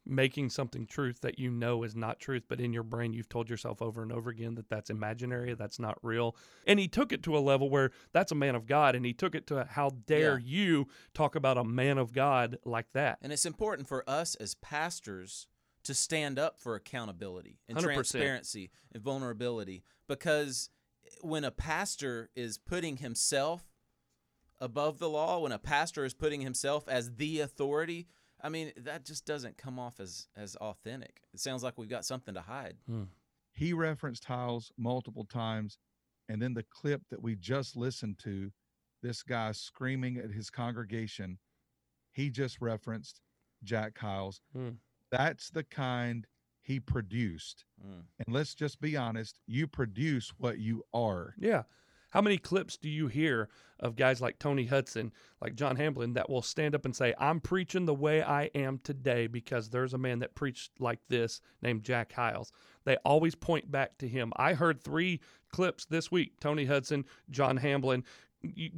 [0.05, 3.49] making something truth that you know is not truth, but in your brain you've told
[3.49, 6.35] yourself over and over again that that's imaginary, that's not real.
[6.67, 9.13] And he took it to a level where that's a man of God, and he
[9.13, 10.45] took it to how dare yeah.
[10.45, 13.17] you talk about a man of God like that.
[13.21, 15.47] And it's important for us as pastors
[15.83, 17.83] to stand up for accountability and 100%.
[17.93, 20.69] transparency and vulnerability because
[21.21, 23.63] when a pastor is putting himself
[24.59, 28.07] above the law, when a pastor is putting himself as the authority,
[28.45, 31.23] I mean, that just doesn't come off as as authentic.
[31.33, 32.75] It sounds like we've got something to hide.
[32.87, 33.03] Hmm.
[33.51, 35.79] He referenced Hyles multiple times,
[36.29, 38.51] and then the clip that we just listened to,
[39.01, 41.39] this guy screaming at his congregation,
[42.11, 43.19] he just referenced
[43.63, 44.41] Jack Hyles.
[44.53, 44.69] Hmm.
[45.11, 46.27] That's the kind
[46.61, 47.65] he produced.
[47.81, 48.01] Hmm.
[48.19, 51.33] And let's just be honest, you produce what you are.
[51.39, 51.63] Yeah.
[52.15, 56.29] How many clips do you hear of guys like Tony Hutson, like John Hamblin, that
[56.29, 59.97] will stand up and say, I'm preaching the way I am today because there's a
[59.97, 62.53] man that preached like this named Jack Hyles?
[62.85, 64.31] They always point back to him.
[64.37, 65.19] I heard three
[65.51, 68.05] clips this week Tony Hutson, John Hamblin,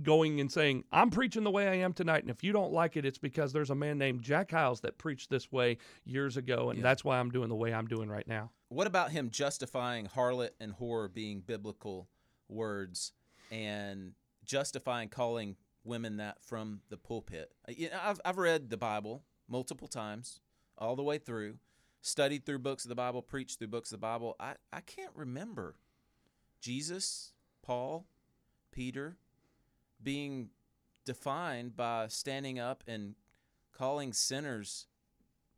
[0.01, 2.23] going and saying, I'm preaching the way I am tonight.
[2.23, 4.97] And if you don't like it, it's because there's a man named Jack Hyles that
[4.97, 6.71] preached this way years ago.
[6.71, 6.83] And yeah.
[6.83, 8.49] that's why I'm doing the way I'm doing right now.
[8.69, 12.09] What about him justifying harlot and whore being biblical
[12.49, 13.11] words
[13.51, 14.13] and
[14.45, 17.51] justifying calling women that from the pulpit.
[17.67, 20.39] Uh, you know, I've, I've read the Bible multiple times,
[20.77, 21.55] all the way through,
[22.01, 24.35] studied through books of the Bible, preached through books of the Bible.
[24.39, 25.75] I, I can't remember
[26.59, 28.05] Jesus, Paul,
[28.71, 29.17] Peter
[30.01, 30.49] being
[31.05, 33.15] defined by standing up and
[33.71, 34.87] calling sinners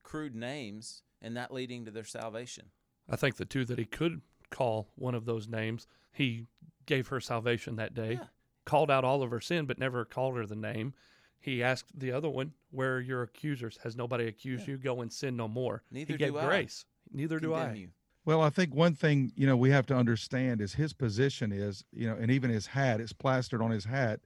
[0.03, 2.65] crude names and that leading to their salvation.
[3.09, 6.45] I think the two that he could call one of those names, he
[6.85, 8.25] gave her salvation that day, yeah.
[8.65, 10.93] called out all of her sin, but never called her the name.
[11.39, 13.79] He asked the other one, Where are your accusers?
[13.83, 14.73] Has nobody accused yeah.
[14.73, 14.77] you?
[14.77, 15.83] Go and sin no more.
[15.91, 16.85] Neither he gave do grace.
[16.85, 17.17] I.
[17.17, 17.73] Neither Condemn do I.
[17.73, 17.89] You.
[18.25, 21.83] Well, I think one thing, you know, we have to understand is his position is,
[21.91, 24.19] you know, and even his hat, it's plastered on his hat,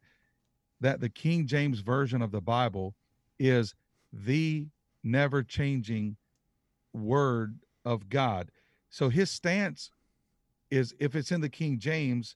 [0.81, 2.95] that the King James Version of the Bible
[3.39, 3.75] is
[4.12, 4.67] the
[5.03, 6.17] never changing
[6.91, 8.51] word of God.
[8.89, 9.89] So his stance
[10.73, 12.36] is if it's in the King James,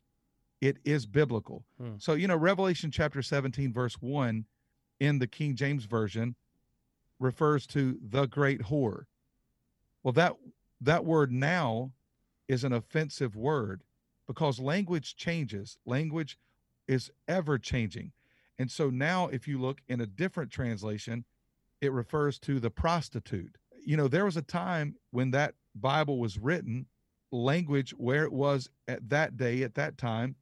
[0.61, 1.65] it is biblical.
[1.81, 1.95] Hmm.
[1.97, 4.45] So, you know, Revelation chapter 17, verse 1
[4.99, 6.35] in the King James Version
[7.19, 9.05] refers to the great whore.
[10.03, 10.35] Well, that
[10.81, 11.91] that word now
[12.47, 13.81] is an offensive word
[14.27, 15.79] because language changes.
[15.85, 16.37] Language
[16.87, 18.11] is ever changing.
[18.59, 21.25] And so now if you look in a different translation,
[21.81, 23.57] it refers to the prostitute.
[23.83, 26.85] You know, there was a time when that Bible was written,
[27.31, 30.35] language where it was at that day, at that time,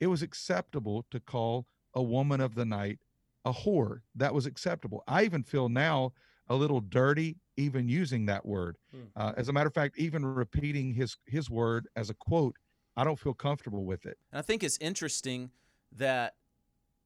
[0.00, 2.98] it was acceptable to call a woman of the night
[3.44, 4.00] a whore.
[4.14, 5.02] That was acceptable.
[5.06, 6.12] I even feel now
[6.48, 8.76] a little dirty even using that word.
[8.90, 9.00] Hmm.
[9.14, 12.56] Uh, as a matter of fact, even repeating his his word as a quote,
[12.96, 14.18] I don't feel comfortable with it.
[14.30, 15.50] And I think it's interesting
[15.92, 16.34] that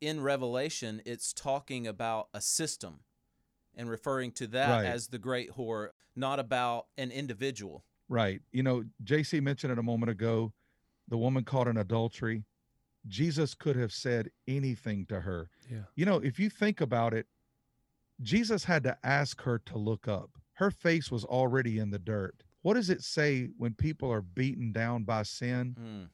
[0.00, 3.00] in Revelation it's talking about a system
[3.74, 4.86] and referring to that right.
[4.86, 7.84] as the great whore, not about an individual.
[8.08, 8.40] Right.
[8.52, 10.52] You know, JC mentioned it a moment ago,
[11.08, 12.44] the woman caught in adultery.
[13.08, 15.48] Jesus could have said anything to her.
[15.70, 15.82] Yeah.
[15.94, 17.26] You know, if you think about it,
[18.20, 20.30] Jesus had to ask her to look up.
[20.54, 22.42] Her face was already in the dirt.
[22.62, 26.08] What does it say when people are beaten down by sin Mm.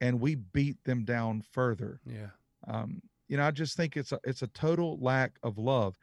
[0.00, 2.00] and we beat them down further?
[2.06, 2.28] Yeah.
[2.68, 5.96] Um, you know, I just think it's a it's a total lack of love.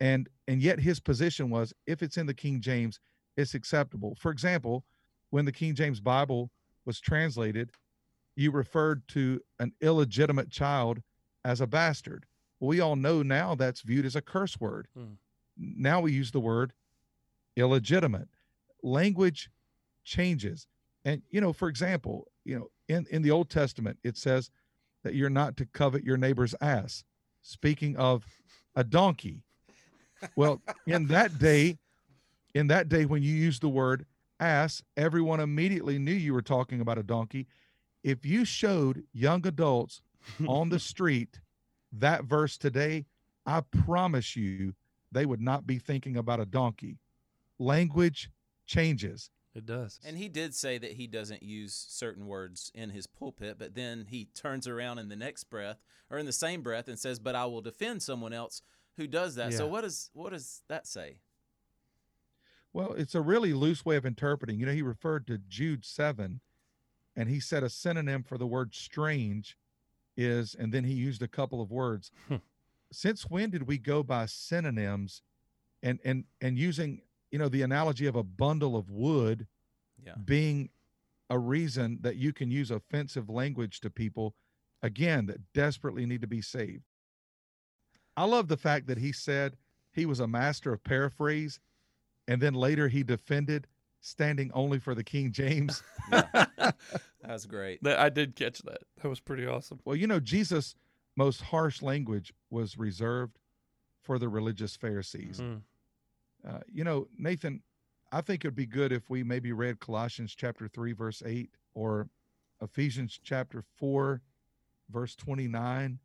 [0.00, 3.00] And and yet his position was if it's in the King James,
[3.38, 4.16] it's acceptable.
[4.18, 4.84] For example,
[5.30, 6.50] when the King James Bible
[6.84, 7.70] was translated,
[8.34, 11.00] you referred to an illegitimate child
[11.44, 12.26] as a bastard.
[12.60, 14.88] We all know now that's viewed as a curse word.
[14.94, 15.14] Hmm.
[15.56, 16.72] Now we use the word
[17.56, 18.28] illegitimate.
[18.82, 19.50] Language
[20.04, 20.66] changes.
[21.04, 24.50] And you know, for example, you know, in in the Old Testament it says
[25.04, 27.04] that you're not to covet your neighbor's ass.
[27.42, 28.24] Speaking of
[28.74, 29.42] a donkey.
[30.34, 31.78] Well, in that day,
[32.54, 34.06] in that day when you used the word
[34.40, 37.46] ass, everyone immediately knew you were talking about a donkey.
[38.02, 40.00] If you showed young adults
[40.46, 41.40] on the street
[41.92, 43.06] that verse today,
[43.46, 44.74] I promise you
[45.10, 46.98] they would not be thinking about a donkey.
[47.58, 48.30] Language
[48.66, 49.30] changes.
[49.54, 49.98] It does.
[50.04, 54.06] And he did say that he doesn't use certain words in his pulpit, but then
[54.08, 57.34] he turns around in the next breath or in the same breath and says, "But
[57.34, 58.62] I will defend someone else
[58.96, 61.18] who does that." So what does what does that say?
[62.72, 64.58] Well, it's a really loose way of interpreting.
[64.60, 66.40] You know, he referred to Jude 7
[67.16, 69.56] and he said a synonym for the word strange
[70.16, 72.10] is, and then he used a couple of words.
[72.28, 72.36] Hmm.
[72.92, 75.22] Since when did we go by synonyms
[75.82, 79.46] and and and using, you know, the analogy of a bundle of wood
[80.04, 80.14] Yeah.
[80.24, 80.70] being
[81.30, 84.34] a reason that you can use offensive language to people
[84.82, 86.84] again that desperately need to be saved.
[88.16, 89.56] I love the fact that he said
[89.92, 91.60] he was a master of paraphrase
[92.28, 93.66] and then later he defended
[94.00, 95.82] standing only for the King James.
[96.10, 97.82] That's great.
[97.82, 98.82] That I did catch that.
[99.02, 99.80] That was pretty awesome.
[99.84, 100.76] well, you know, Jesus'
[101.16, 103.38] most harsh language was reserved
[104.02, 105.40] for the religious Pharisees.
[105.40, 105.62] Mm.
[106.48, 107.62] Uh, you know, Nathan,
[108.12, 112.08] I think it'd be good if we maybe read Colossians chapter 3, verse 8, or
[112.62, 114.22] Ephesians chapter 4,
[114.90, 115.98] verse 29.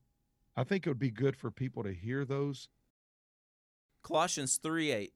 [0.55, 2.69] I think it would be good for people to hear those.
[4.01, 5.13] Colossians 3 8.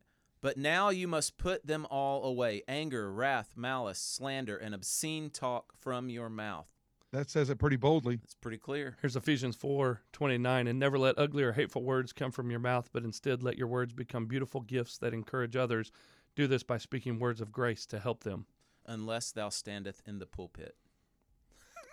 [0.47, 5.73] But now you must put them all away anger, wrath, malice, slander, and obscene talk
[5.77, 6.69] from your mouth.
[7.12, 8.21] That says it pretty boldly.
[8.23, 8.95] It's pretty clear.
[9.01, 10.67] Here's Ephesians 4 29.
[10.67, 13.67] And never let ugly or hateful words come from your mouth, but instead let your
[13.67, 15.91] words become beautiful gifts that encourage others.
[16.38, 18.45] Do this by speaking words of grace to help them.
[18.86, 20.77] Unless thou standeth in the pulpit.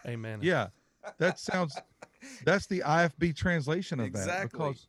[0.07, 0.39] Amen.
[0.43, 0.69] Yeah,
[1.19, 1.77] that sounds.
[2.45, 4.19] That's the IFB translation of that.
[4.21, 4.69] Exactly.
[4.69, 4.87] Because,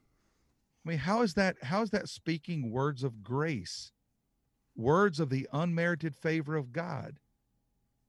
[0.85, 1.57] I mean, how is that?
[1.63, 3.91] How is that speaking words of grace,
[4.75, 7.19] words of the unmerited favor of God?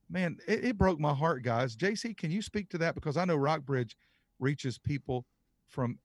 [0.09, 1.75] Man, it, it broke my heart, guys.
[1.75, 2.95] JC, can you speak to that?
[2.95, 3.97] Because I know Rockbridge
[4.39, 5.25] reaches people
[5.67, 5.99] from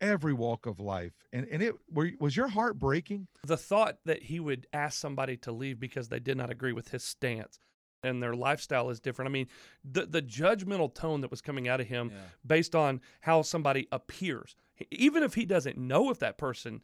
[0.00, 3.26] every walk of life, and and it were, was your heart breaking?
[3.46, 6.90] The thought that he would ask somebody to leave because they did not agree with
[6.90, 7.58] his stance
[8.04, 9.28] and their lifestyle is different.
[9.28, 9.48] I mean,
[9.84, 12.20] the the judgmental tone that was coming out of him Yeah.
[12.46, 14.56] based on how somebody appears.
[14.90, 16.82] Even if he doesn't know if that person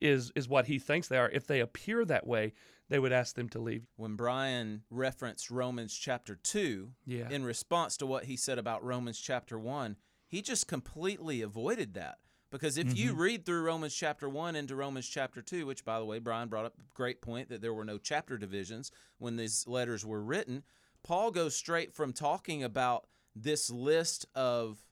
[0.00, 2.52] is is what he thinks they are, if they appear that way,
[2.88, 3.86] they would ask them to leave.
[3.96, 7.30] When Brian referenced Romans chapter 2 Yeah.
[7.30, 12.18] in response to what he said about Romans chapter 1, he just completely avoided that.
[12.52, 13.20] Because if you mm-hmm.
[13.20, 16.66] read through Romans chapter 1 into Romans chapter 2, which, by the way, Brian brought
[16.66, 20.62] up a great point that there were no chapter divisions when these letters were written,
[21.02, 24.84] Paul goes straight from talking about this list of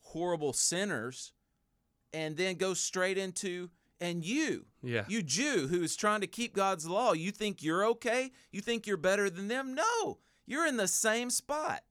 [0.00, 1.32] horrible sinners
[2.12, 5.04] and then goes straight into, and you, Yeah.
[5.08, 8.30] you Jew who is trying to keep God's law, you think you're okay?
[8.52, 9.74] You think you're better than them?
[9.74, 11.82] No, you're in the same spot.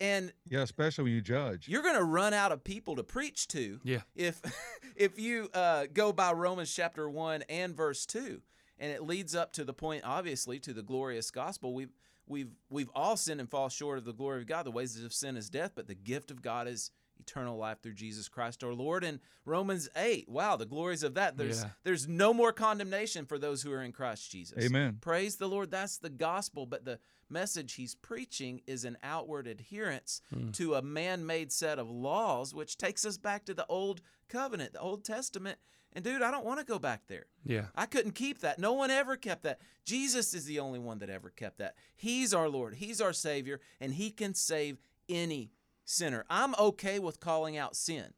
[0.00, 1.68] And Yeah, especially when you judge.
[1.68, 4.00] you're going to run out of people to preach to Yeah.
[4.14, 4.40] if
[4.96, 8.40] if you uh, go by Romans chapter 1 and verse 2
[8.78, 11.94] and it leads up to the point obviously to the glorious gospel we've
[12.26, 15.14] we've we've all sinned and fall short of the glory of God the wages of
[15.14, 16.90] sin is death but the gift of God is
[17.26, 19.02] eternal life through Jesus Christ our Lord.
[19.02, 21.36] And Romans 8 wow the glories of that.
[21.36, 21.70] There's Yeah.
[21.84, 24.64] there's no more condemnation for those who are in Christ Jesus.
[24.64, 24.98] Amen.
[25.00, 25.70] praise the Lord.
[25.70, 26.66] That's the gospel.
[26.66, 30.50] But the message he's preaching is an outward adherence hmm.
[30.52, 34.80] to a man-made set of laws which takes us back to the old covenant the
[34.80, 35.58] old testament.
[35.92, 37.26] And dude i don't want to go back there.
[37.44, 37.66] Yeah.
[37.74, 38.58] i couldn't keep that.
[38.58, 39.60] No one ever kept that.
[39.84, 41.74] Jesus is the only one that ever kept that.
[41.96, 42.74] He's our lord.
[42.74, 45.50] He's our savior and he can save any
[45.86, 48.12] sinner i'm okay with calling out sin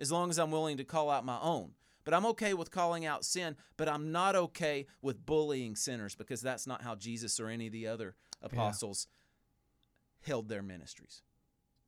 [0.00, 1.72] as long as i'm willing to call out my own
[2.04, 6.40] but I'm okay with calling out sin, but I'm not okay with bullying sinners because
[6.40, 9.06] that's not how Jesus or any of the other apostles
[10.22, 11.22] held their ministries.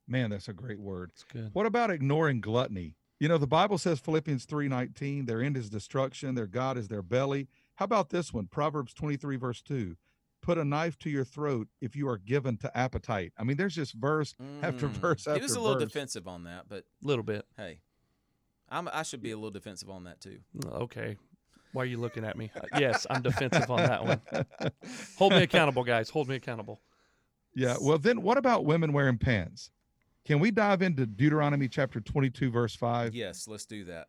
[0.07, 1.11] Man, that's a great word.
[1.13, 1.49] It's good.
[1.53, 2.95] What about ignoring gluttony?
[3.19, 7.01] You know, the Bible says Philippians 3:19, their end is destruction, their God is their
[7.01, 7.47] belly.
[7.75, 8.47] How about this one?
[8.47, 9.97] Proverbs 23 verse 2.
[10.45, 13.33] Put a knife to your throat if you are given to appetite.
[13.35, 14.91] I mean, there's just verse after Mm.
[14.91, 15.91] verse after He was a little verse.
[15.91, 17.45] defensive on that, but A little bit.
[17.57, 17.79] hey,
[18.69, 20.37] I'm, I should be a little defensive on that too.
[20.67, 21.17] Okay.
[21.73, 22.51] Why are you looking at me?
[22.55, 24.21] Uh, yes, I'm defensive on that one.
[25.17, 26.11] Hold me accountable, guys.
[26.11, 26.79] Hold me accountable.
[27.55, 27.77] Yeah.
[27.81, 29.71] Well, then what about women wearing pants?
[30.25, 33.15] Can we dive into Deuteronomy chapter 22 verse 5?
[33.15, 34.07] Yes, let's do that.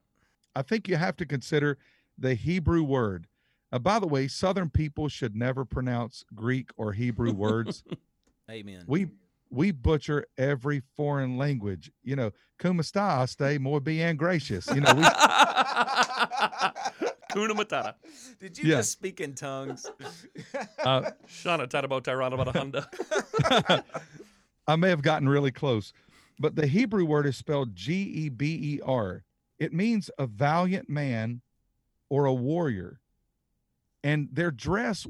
[0.54, 1.78] I think you have to consider
[2.18, 3.26] the Hebrew word.
[3.76, 7.84] Uh, by the way, Southern people should never pronounce Greek or Hebrew words.
[8.50, 8.84] Amen.
[8.86, 9.08] we
[9.50, 11.90] we butcher every foreign language.
[12.02, 13.28] You know, "Como está?
[13.28, 15.02] Stay more bien gracious." You know, we,
[17.32, 17.96] Kuna Matata.
[18.40, 18.76] Did you Yeah.
[18.78, 19.90] just speak in tongues?
[20.78, 23.84] uh, Shana Tadabo Tyrana about a Honda.
[24.66, 25.92] I may have gotten really close,
[26.38, 29.22] but the Hebrew word is spelled G E B E R.
[29.58, 31.42] It means a valiant man
[32.08, 33.00] or a warrior.
[34.06, 35.04] And their dress,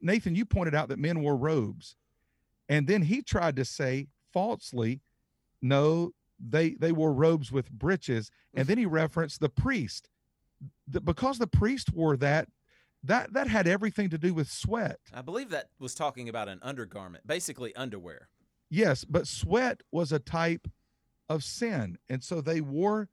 [0.00, 1.96] Nathan, you pointed out that men wore robes.
[2.68, 5.00] And then he tried to say falsely,
[5.60, 8.30] no, they they wore robes with breeches.
[8.54, 10.08] And then he referenced the priest.
[10.86, 12.48] The, because the priest wore that,
[13.02, 15.00] that that had everything to do with sweat.
[15.12, 18.28] I believe that was talking about an undergarment, basically underwear.
[18.70, 20.68] Yes, but sweat was a type
[21.28, 23.08] of sin, and so they wore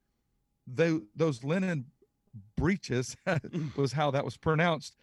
[0.67, 1.85] they, those linen
[2.55, 3.15] breeches
[3.75, 4.95] was how that was pronounced.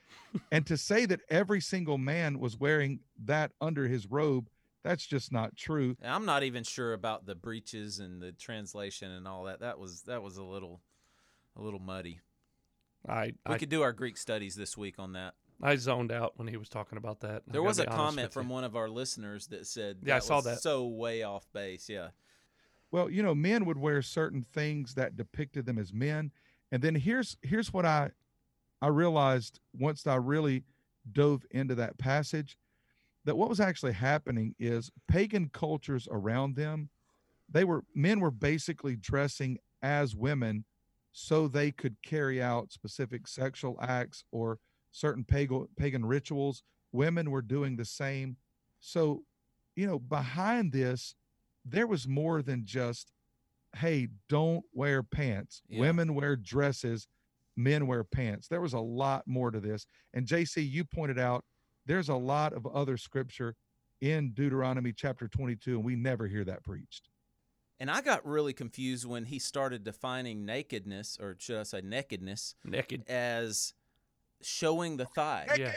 [0.51, 4.49] And to say that every single man was wearing that under his robe,
[4.83, 5.97] that's just not true.
[6.03, 9.61] And I'm not even sure about the breeches and the translation and all that.
[9.61, 10.81] That was that was a little
[11.57, 12.21] a little muddy.
[13.09, 15.35] I, We I, could do our Greek studies this week on that.
[15.63, 17.43] I zoned out when he was talking about that.
[17.47, 20.37] There was a comment from one of our listeners that said Yeah, I that saw
[20.37, 20.61] was that.
[20.61, 21.89] so way off base.
[21.89, 22.09] Yeah.
[22.91, 26.31] Well, you know, men would wear certain things that depicted them as men.
[26.73, 28.11] And then here's here's what I
[28.81, 30.65] I realized once I really
[31.13, 32.57] dove into that passage
[33.25, 36.89] that what was actually happening is pagan cultures around them
[37.53, 40.65] they were men were basically dressing as women
[41.13, 44.59] so they could carry out specific sexual acts or
[44.91, 46.63] certain pagan pagan rituals.
[46.93, 48.37] Women were doing the same.
[48.81, 49.25] So
[49.77, 51.15] you know behind this
[51.65, 53.13] there was more than just
[53.77, 55.81] hey don't wear pants Yeah.
[55.81, 57.09] women wear dresses
[57.57, 61.45] men wear pants there was a lot more to this and jc you pointed out
[61.87, 63.55] there's a lot of other scripture
[64.01, 67.09] in deuteronomy chapter 22 and we never hear that preached
[67.81, 72.55] And I got really confused when he started defining nakedness, or should I say nakedness,
[72.65, 73.03] naked.
[73.09, 73.75] as
[74.41, 75.47] showing the thigh.
[75.59, 75.73] Yeah.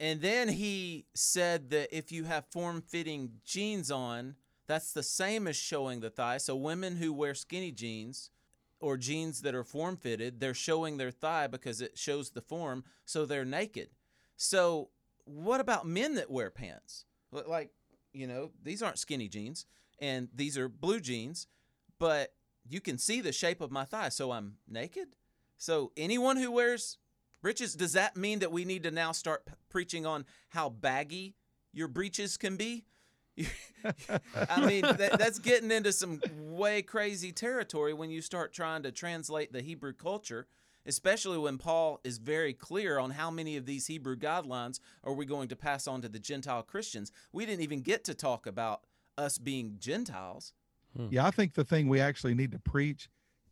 [0.00, 4.34] And then he said that if you have form fitting jeans on,
[4.66, 6.38] that's the same as showing the thigh.
[6.38, 8.30] So women who wear skinny jeans
[8.80, 12.84] or jeans that are form fitted, they're showing their thigh because it shows the form,
[13.04, 13.88] so they're naked.
[14.36, 14.90] So
[15.24, 17.04] what about men that wear pants?
[17.32, 17.70] Like,
[18.12, 19.66] you know, these aren't skinny jeans
[19.98, 21.46] and these are blue jeans,
[21.98, 22.34] but
[22.68, 25.08] you can see the shape of my thigh, so I'm naked.
[25.56, 26.98] So anyone who wears
[27.42, 31.36] breeches, does that mean that we need to now start p- preaching on how baggy
[31.72, 32.84] your breeches can be?
[34.48, 38.92] I mean, that, that's getting into some way crazy territory when you start trying to
[38.92, 40.46] translate the Hebrew culture,
[40.86, 45.26] especially when Paul is very clear on how many of these Hebrew guidelines are we
[45.26, 47.10] going to pass on to the Gentile Christians.
[47.32, 48.82] We didn't even get to talk about
[49.18, 50.52] us being Gentiles.
[50.96, 51.08] Hmm.
[51.10, 53.08] Yeah, I think the thing we actually need to preach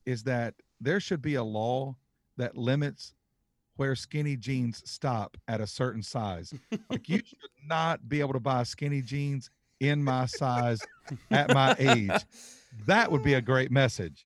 [0.07, 1.97] is that there should be a law
[2.37, 3.15] that limits
[3.77, 6.53] where skinny jeans stop at a certain size.
[6.91, 9.51] like you should not be able to buy skinny jeans
[9.83, 10.81] in my size
[11.31, 12.11] at my age.
[12.87, 14.25] That would be a great message.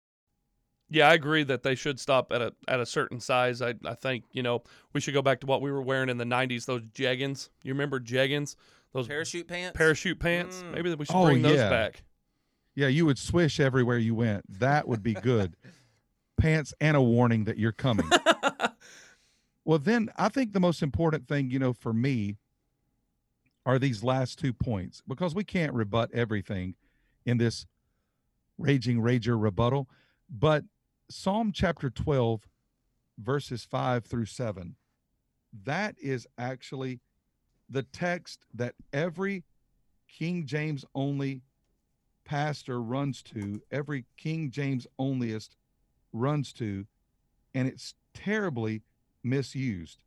[0.88, 3.60] Yeah, I agree that they should stop at a at a certain size.
[3.60, 6.18] I I think you know we should go back to what we were wearing in
[6.18, 6.66] the '90s.
[6.66, 7.48] Those jeggings.
[7.64, 8.54] You remember jeggings?
[8.92, 9.76] Those Parachute pants?
[9.76, 10.62] parachute pants.
[10.62, 10.74] Mm.
[10.74, 11.68] Maybe we should Oh, bring those yeah.
[11.70, 12.04] back.
[12.76, 14.44] Yeah, you would swish everywhere you went.
[14.60, 15.56] That would be good.
[16.38, 18.08] Pants and a warning that you're coming.
[19.64, 22.36] well, then I think the most important thing, you know, for me
[23.66, 26.74] are these last two points because we can't rebut everything
[27.26, 27.66] in this
[28.56, 29.88] raging rager rebuttal.
[30.30, 30.64] But
[31.10, 32.48] Psalm chapter 12,
[33.18, 34.76] verses 5 through 7,
[35.64, 37.00] that is actually
[37.68, 39.42] the text that every
[40.08, 41.42] King James only
[42.24, 45.50] pastor runs to, every King James onlyist
[46.12, 46.86] runs to,
[47.54, 48.82] and it's terribly
[49.24, 49.98] misused.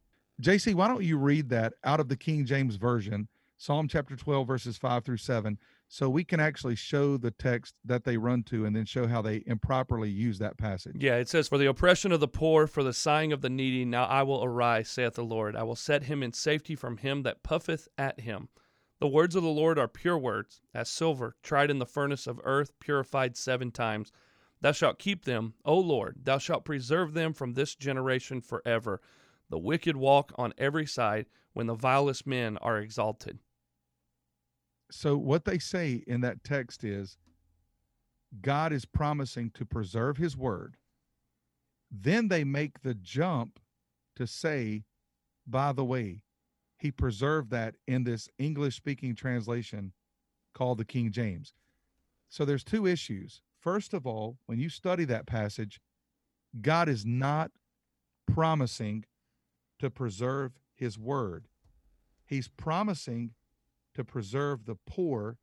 [0.42, 3.28] JC, why don't you read that out of the King James Version,
[3.62, 5.58] Psalm chapter 12, verses 5 through 7,
[5.90, 9.22] so we can actually show the text that they run to and then show how
[9.22, 10.96] they improperly use that passage.
[10.98, 13.84] Yeah, it says, For the oppression of the poor, for the sighing of the needy,
[13.84, 15.58] now I will arise, saith the Lord.
[15.58, 18.48] I will set him in safety from him that puffeth at him.
[19.02, 22.40] The words of the Lord are pure words, as silver, tried in the furnace of
[22.46, 24.14] earth, purified seven times.
[24.62, 29.02] Thou shalt keep them, O Lord, thou shalt preserve them from this generation forever.
[29.50, 33.40] The wicked walk on every side when the vilest men are exalted.
[34.92, 37.18] So, what they say in that text is
[38.42, 40.78] God is promising to preserve his word.
[41.92, 43.60] Then they make the jump
[44.16, 44.84] to say,
[45.48, 46.22] by the way,
[46.78, 49.94] he preserved that in this English speaking translation
[50.54, 51.54] called the King James.
[52.30, 53.42] So, there's two issues.
[53.60, 55.80] First of all, when you study that passage,
[56.62, 57.52] God is not
[58.32, 59.06] promising
[59.80, 61.48] to preserve his word.
[62.26, 63.32] He's promising
[64.00, 65.38] to preserve the poor,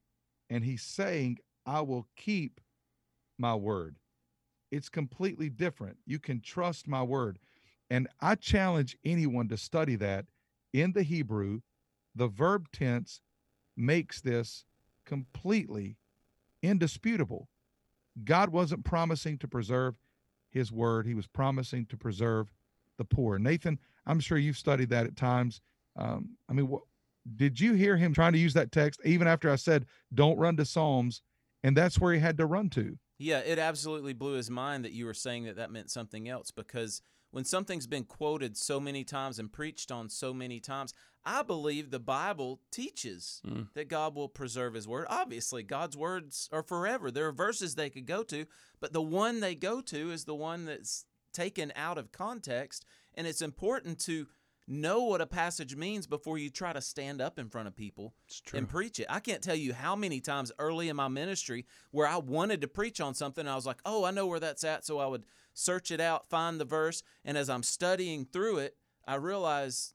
[0.49, 2.59] and he's saying, I will keep
[3.39, 3.97] my word.
[4.71, 5.99] It's completely different.
[6.07, 7.39] You can trust my word.
[7.91, 10.25] And I challenge anyone to study that
[10.73, 11.61] in the Hebrew.
[12.15, 13.21] The verb tense
[13.77, 14.65] makes this
[15.05, 15.99] completely
[16.63, 17.49] indisputable.
[18.25, 19.99] God wasn't promising to preserve
[20.49, 22.51] his word, he was promising to preserve
[22.97, 23.39] the poor.
[23.39, 25.61] Nathan, I'm sure you've studied that at times.
[25.97, 26.85] Um, I mean, what,
[27.35, 30.57] did you hear him trying to use that text even after I said, don't run
[30.59, 31.23] to Psalms?
[31.65, 32.97] And that's where he had to run to.
[33.19, 36.51] Yeah, it absolutely blew his mind that you were saying that that meant something else
[36.51, 37.01] because
[37.31, 41.91] when something's been quoted so many times and preached on so many times, I believe
[41.91, 43.69] the Bible teaches Mm.
[43.75, 45.07] that God will preserve his word.
[45.11, 47.11] Obviously, God's words are forever.
[47.11, 48.47] There are verses they could go to,
[48.81, 52.85] but the one they go to is the one that's taken out of context.
[53.15, 54.29] And it's important to
[54.69, 58.15] know what a passage means before you try to stand up in front of people
[58.53, 59.07] and preach it.
[59.09, 62.69] I can't tell you how many times early in my ministry where I wanted to
[62.69, 65.07] preach on something and I was like, "Oh, I know where that's at." So I
[65.07, 69.95] would search it out, find the verse, and as I'm studying through it, I realized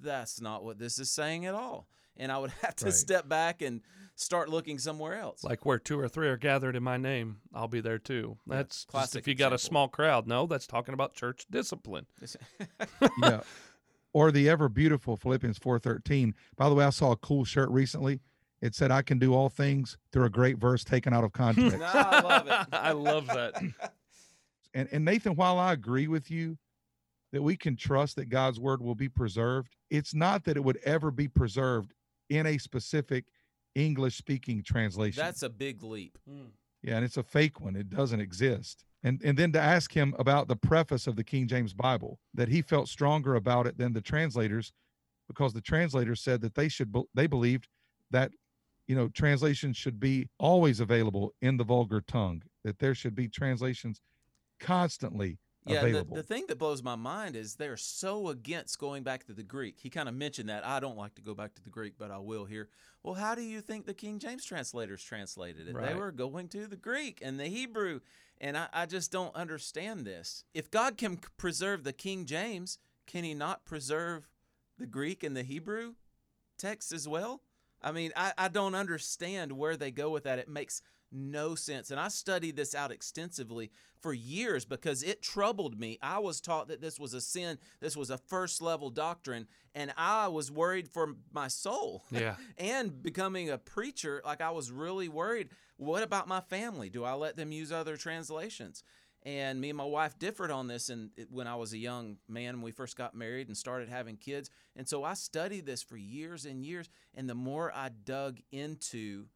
[0.00, 1.88] that's not what this is saying at all.
[2.16, 2.94] And I would have to Right.
[2.94, 3.80] step back and
[4.14, 5.42] start looking somewhere else.
[5.42, 8.36] Like where two or three are gathered in my name, I'll be there too.
[8.46, 10.26] That's just classic if you got a small crowd.
[10.26, 12.06] No, that's talking about church discipline.
[13.22, 13.40] yeah.
[14.14, 16.34] Or the ever beautiful Philippians 4:13.
[16.56, 18.20] By the way, I saw a cool shirt recently.
[18.60, 21.78] It said, "I can do all things through a great verse taken out of context."
[21.78, 22.66] No, I love it.
[22.72, 23.54] I love that.
[24.74, 26.58] and, and Nathan, while I agree with you
[27.32, 30.78] that we can trust that God's word will be preserved, it's not that it would
[30.84, 31.92] ever be preserved
[32.28, 33.24] in a specific
[33.74, 35.22] English speaking translation.
[35.22, 36.18] That's a big leap.
[36.28, 36.48] Hmm.
[36.82, 37.76] yeah, and it's a fake one.
[37.76, 38.84] It doesn't exist.
[39.04, 42.48] And and then to ask him about the preface of the King James Bible, that
[42.48, 44.72] he felt stronger about it than the translators,
[45.28, 47.68] because the translators said that they should be- they believed
[48.10, 48.30] that
[48.86, 53.28] you know translations should be always available in the vulgar tongue, that there should be
[53.28, 54.00] translations
[54.60, 59.24] constantly Yeah, the, the thing that blows my mind is they're so against going back
[59.26, 59.76] to the Greek.
[59.78, 60.66] He kind of mentioned that.
[60.66, 62.68] I don't like to go back to the Greek, but I will here.
[63.04, 65.80] Well, how do you think the King James translators translated it?
[65.80, 68.00] They were going to the Greek and the Hebrew.
[68.40, 70.44] And I, I just don't understand this.
[70.52, 74.28] If God can preserve the King James, can he not preserve
[74.78, 75.94] the Greek and the Hebrew
[76.58, 77.42] text as well?
[77.80, 80.40] I mean, I, I don't understand where they go with that.
[80.40, 80.82] It makes
[81.12, 81.90] no sense.
[81.90, 85.98] And I studied this out extensively for years because it troubled me.
[86.02, 89.92] I was taught that this was a sin, this was a first level doctrine, and
[89.96, 92.04] I was worried for my soul.
[92.12, 92.36] Yeah.
[92.58, 95.48] and becoming a preacher, like I was really worried.
[95.76, 96.88] What about my family?
[96.88, 98.84] Do I let them use other translations?
[99.24, 102.56] And me and my wife differed on this and when I was a young man
[102.56, 104.50] when we first got married and started having kids.
[104.74, 106.88] And so I studied this for years and years.
[107.14, 109.26] And the more I dug into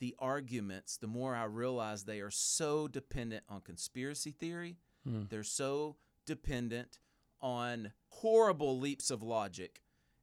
[0.00, 4.76] the arguments, the more I realize they are so dependent on conspiracy theory.
[5.06, 5.24] Hmm.
[5.28, 6.98] They're so dependent
[7.40, 9.82] on horrible leaps of logic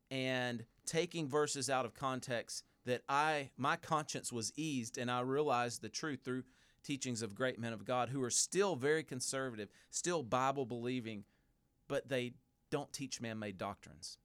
[0.09, 5.82] and taking verses out of context that I my conscience was eased and I realized
[5.82, 6.43] the truth through
[6.84, 11.24] teachings of great men of God who are still very conservative, still Bible believing,
[11.88, 12.34] but they
[12.72, 14.17] don't teach man-made doctrines.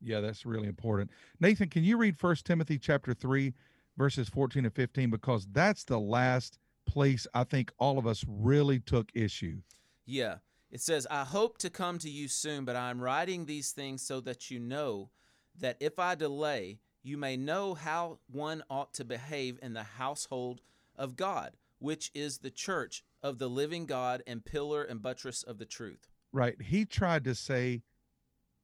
[0.00, 1.10] Yeah, that's really important.
[1.40, 3.52] Nathan, can you read First Timothy chapter 3
[3.96, 8.78] verses 14 and 15 because that's the last place I think all of us really
[8.80, 9.58] took issue.
[10.04, 10.36] Yeah.
[10.70, 14.02] It says, I hope to come to you soon, but I am writing these things
[14.02, 15.10] so that you know
[15.58, 20.60] that if I delay, you may know how one ought to behave in the household
[20.96, 25.58] of God, which is the church of the living God and pillar and buttress of
[25.58, 26.08] the truth.
[26.32, 26.60] Right.
[26.60, 27.82] He tried to say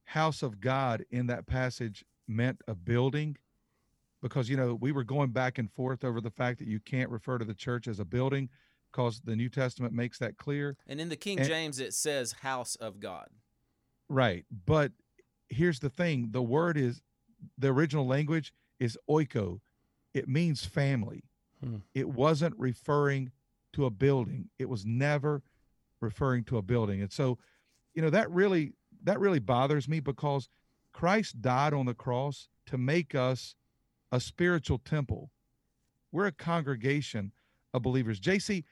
[0.05, 3.37] house of God in that passage meant a building,
[4.22, 7.10] because you know we were going back and forth over the fact that you can't
[7.10, 8.48] refer to the church as a building
[8.90, 10.76] because the New Testament makes that clear.
[10.86, 13.28] And in the King And- James, it says house of God.
[14.08, 14.44] Right.
[14.66, 14.92] But
[15.48, 17.02] here's the thing the word is
[17.58, 19.60] the original language is oiko,
[20.14, 21.24] it means family.
[21.62, 21.76] Hmm.
[21.94, 23.32] It wasn't referring
[23.72, 25.42] to a building, it was never
[26.00, 27.00] referring to a building.
[27.00, 27.38] And so,
[27.94, 30.48] you know, that really that really bothers me because
[30.92, 33.56] Christ died on the cross to make us
[34.12, 35.30] a spiritual temple.
[36.12, 37.32] We're a congregation
[37.74, 38.20] of believers.
[38.20, 38.62] JC,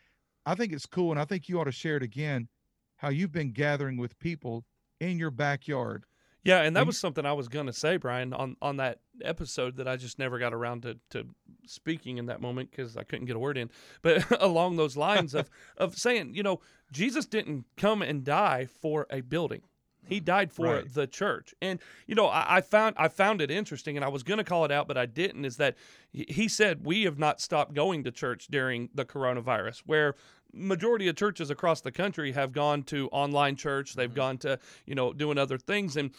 [0.47, 2.49] I think it's cool and I think you ought to share it again
[2.97, 4.65] how you've been gathering with people
[5.01, 6.05] in your backyard.
[6.43, 9.77] Yeah, and that was something I was going to say, Brian, on, on that episode
[9.77, 11.27] that I just never got around to, to
[11.67, 13.71] speaking in that moment because I couldn't get a word in.
[14.01, 16.61] But along those lines of, of saying, you know,
[16.93, 19.63] Jesus didn't come and die for a building.
[20.11, 20.93] He died for Right.
[20.93, 24.23] the church, and you know I, I found I found it interesting, and I was
[24.23, 25.45] going to call it out, but I didn't.
[25.45, 25.77] Is that
[26.13, 30.15] he- he said we have not stopped going to church during the coronavirus, where
[30.53, 34.17] majority of churches across the country have gone to online church they've mm-hmm.
[34.17, 36.11] gone to you know doing other things and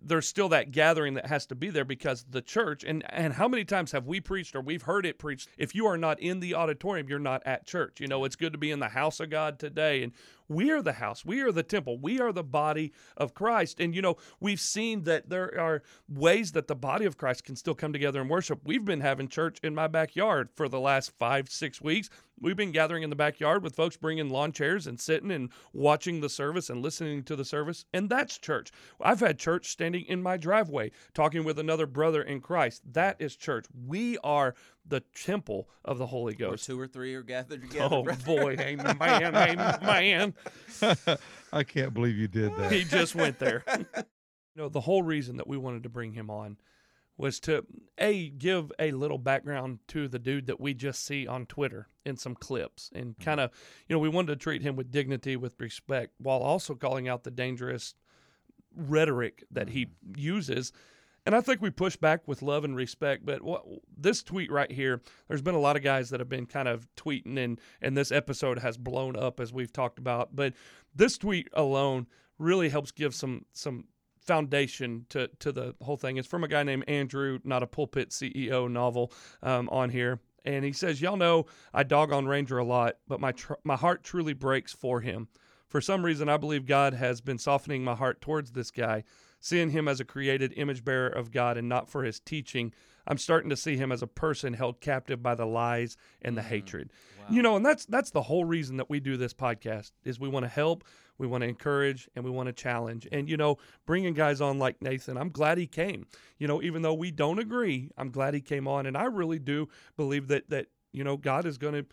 [0.00, 3.48] there's still that gathering that has to be there because the church and and how
[3.48, 6.40] many times have we preached or we've heard it preached if you are not in
[6.40, 9.18] the auditorium you're not at church you know it's good to be in the house
[9.20, 10.12] of god today and
[10.48, 11.24] we are the house.
[11.24, 11.98] We are the temple.
[11.98, 13.80] We are the body of christ.
[13.80, 17.56] And you know we've seen that there are ways that the body of christ can
[17.56, 18.60] still come together and worship.
[18.64, 22.08] We've been having church in my backyard for the last five six weeks.
[22.40, 26.20] We've been gathering in the backyard with folks bringing lawn chairs and sitting and watching
[26.20, 27.84] the service and listening to the service.
[27.94, 28.72] And that's church.
[29.00, 32.82] I've had church standing in my driveway talking with another brother in christ.
[32.92, 33.66] That is church.
[33.86, 34.54] We are
[34.86, 37.88] the temple of the holy Where ghost two or three are gathered together.
[37.94, 38.24] oh brother.
[38.24, 40.34] boy amen man, amen man
[41.52, 42.72] I can't believe you did that.
[42.72, 43.62] he just went there.
[44.54, 46.56] you know, the whole reason that we wanted to bring him on
[47.16, 47.64] was to
[47.98, 52.16] a give a little background to the dude that we just see on Twitter in
[52.16, 53.22] some clips and mm-hmm.
[53.22, 53.50] kind of,
[53.86, 57.22] you know, we wanted to treat him with dignity, with respect, while also calling out
[57.22, 57.94] the dangerous
[58.74, 60.18] rhetoric that he mm-hmm.
[60.18, 60.72] uses.
[61.24, 63.24] And I think we push back with love and respect.
[63.24, 63.64] But what,
[63.96, 66.88] this tweet right here, there's been a lot of guys that have been kind of
[66.96, 70.34] tweeting, and and this episode has blown up as we've talked about.
[70.34, 70.54] But
[70.94, 72.06] this tweet alone
[72.38, 73.84] really helps give some some
[74.20, 76.16] foundation to to the whole thing.
[76.16, 79.12] It's from a guy named Andrew, not a pulpit CEO novel
[79.42, 80.20] um, on here.
[80.44, 83.76] And he says, "Y'all know I dog on Ranger a lot, but my tr- my
[83.76, 85.28] heart truly breaks for him.
[85.68, 89.04] For some reason, I believe God has been softening my heart towards this guy,
[89.42, 92.72] seeing him as a created image bearer of God and not for his teaching.
[93.06, 96.40] I'm starting to see him as a person held captive by the lies and the
[96.40, 96.50] mm-hmm.
[96.50, 96.90] hatred.
[97.30, 100.28] You know, and that's that's the whole reason that we do this podcast is we
[100.28, 100.84] want to help,
[101.18, 103.06] we want to encourage, and we want to challenge.
[103.12, 106.06] And you know, bringing guys on like Nathan, I'm glad he came.
[106.38, 109.38] You know, even though we don't agree, I'm glad he came on, and I really
[109.38, 111.86] do believe that that you know God is going to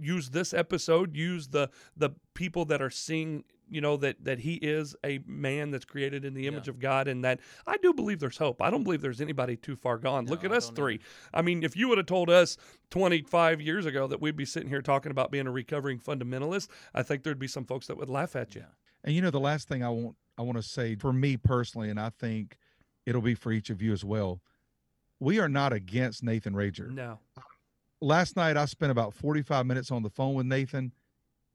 [0.00, 4.54] use this episode, use the the people that are seeing, you know, that that he
[4.54, 8.20] is a man that's created in the image of God, and that I do believe
[8.20, 8.60] there's hope.
[8.62, 10.26] I don't believe there's anybody too far gone.
[10.26, 11.00] Look at I us don't three.
[11.32, 12.56] I mean, if you would have told us
[12.90, 17.02] 25 years ago that we'd be sitting here talking about being a recovering fundamentalist, I
[17.02, 18.64] think there'd be some folks that would laugh at you.
[19.02, 21.90] And you know, the last thing I want I want to say for me personally,
[21.90, 22.56] and I think
[23.06, 24.40] it'll be for each of you as well.
[25.20, 26.90] We are not against Nathan Rager.
[26.90, 27.18] No.
[28.00, 30.92] Last night I spent about 45 minutes on the phone with Nathan.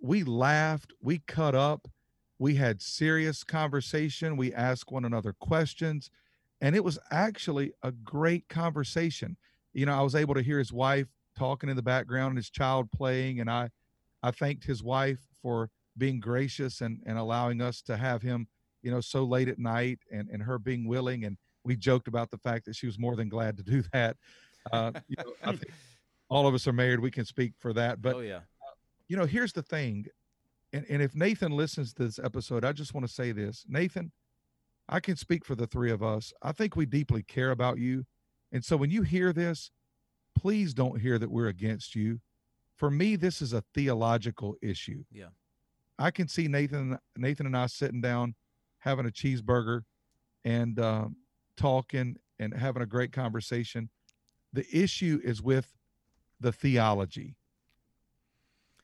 [0.02, 1.88] We laughed, we cut up,
[2.40, 6.10] we had serious conversation, we asked one another questions,
[6.62, 9.38] and it was actually a great conversation.
[9.74, 12.50] You know, I was able to hear his wife talking in the background and his
[12.50, 13.70] child playing, and I
[14.24, 18.48] I thanked his wife for being gracious and and allowing us to have him,
[18.82, 22.32] you know, so late at night and and her being willing and we joked about
[22.32, 24.18] the fact that she was more than glad to do that.
[24.72, 25.72] Uh, you know, I think
[26.30, 27.00] all of us are married.
[27.00, 28.02] We can speak for that.
[28.02, 28.40] But oh yeah,
[29.08, 30.06] you know, here's the thing,
[30.74, 34.12] and, and if Nathan listens to this episode, I just want to say this, Nathan,
[34.88, 36.34] I can speak for the three of us.
[36.42, 38.06] I think we deeply care about you,
[38.52, 39.72] and so when you hear this,
[40.38, 42.20] please don't hear that we're against you.
[42.76, 45.04] For me, this is a theological issue.
[45.12, 45.30] Yeah.
[45.98, 48.36] I can see Nathan, Nathan and I sitting down,
[48.80, 49.82] having a cheeseburger,
[50.46, 51.18] and um,
[51.58, 53.90] talking and having a great conversation.
[54.54, 55.78] The issue is with
[56.40, 57.36] the theology.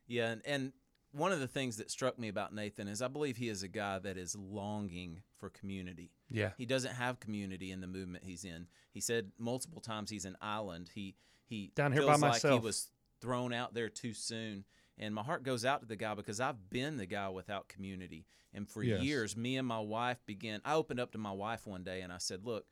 [0.07, 0.73] yeah, and, and
[1.15, 3.67] one of the things that struck me about Nathan is I believe he is a
[3.67, 6.11] guy that is longing for community.
[6.29, 6.51] Yeah.
[6.57, 8.67] He doesn't have community in the movement he's in.
[8.91, 10.89] He said multiple times he's an island.
[10.93, 12.59] He he Down here by like myself.
[12.61, 12.89] he was
[13.21, 14.65] thrown out there too soon.
[14.97, 18.25] And my heart goes out to the guy because I've been the guy without community.
[18.53, 19.03] And for Yes.
[19.03, 20.61] years, me and my wife began.
[20.65, 22.65] I opened up to my wife one day and I said, "Look,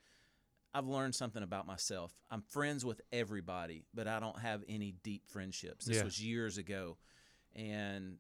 [0.74, 2.16] I've learned something about myself.
[2.32, 5.86] I'm friends with everybody, but I don't have any deep friendships.
[5.86, 6.04] This Yeah.
[6.04, 6.98] was years ago.
[7.56, 8.18] And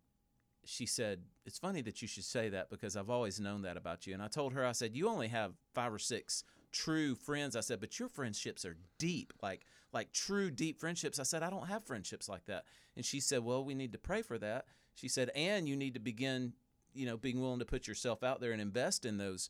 [0.65, 4.07] she said, It's funny that you should say that because I've always known that about
[4.07, 4.13] you.
[4.13, 7.55] And I told her, I said, You only have five or six true friends.
[7.55, 11.19] I said, but your friendships are deep, like like true deep friendships.
[11.19, 12.65] I said, I don't have friendships like that.
[12.95, 14.65] And she said, Well, we need to pray for that.
[14.95, 16.53] She said, and you need to begin,
[16.93, 19.49] you know, being willing to put yourself out there and invest in those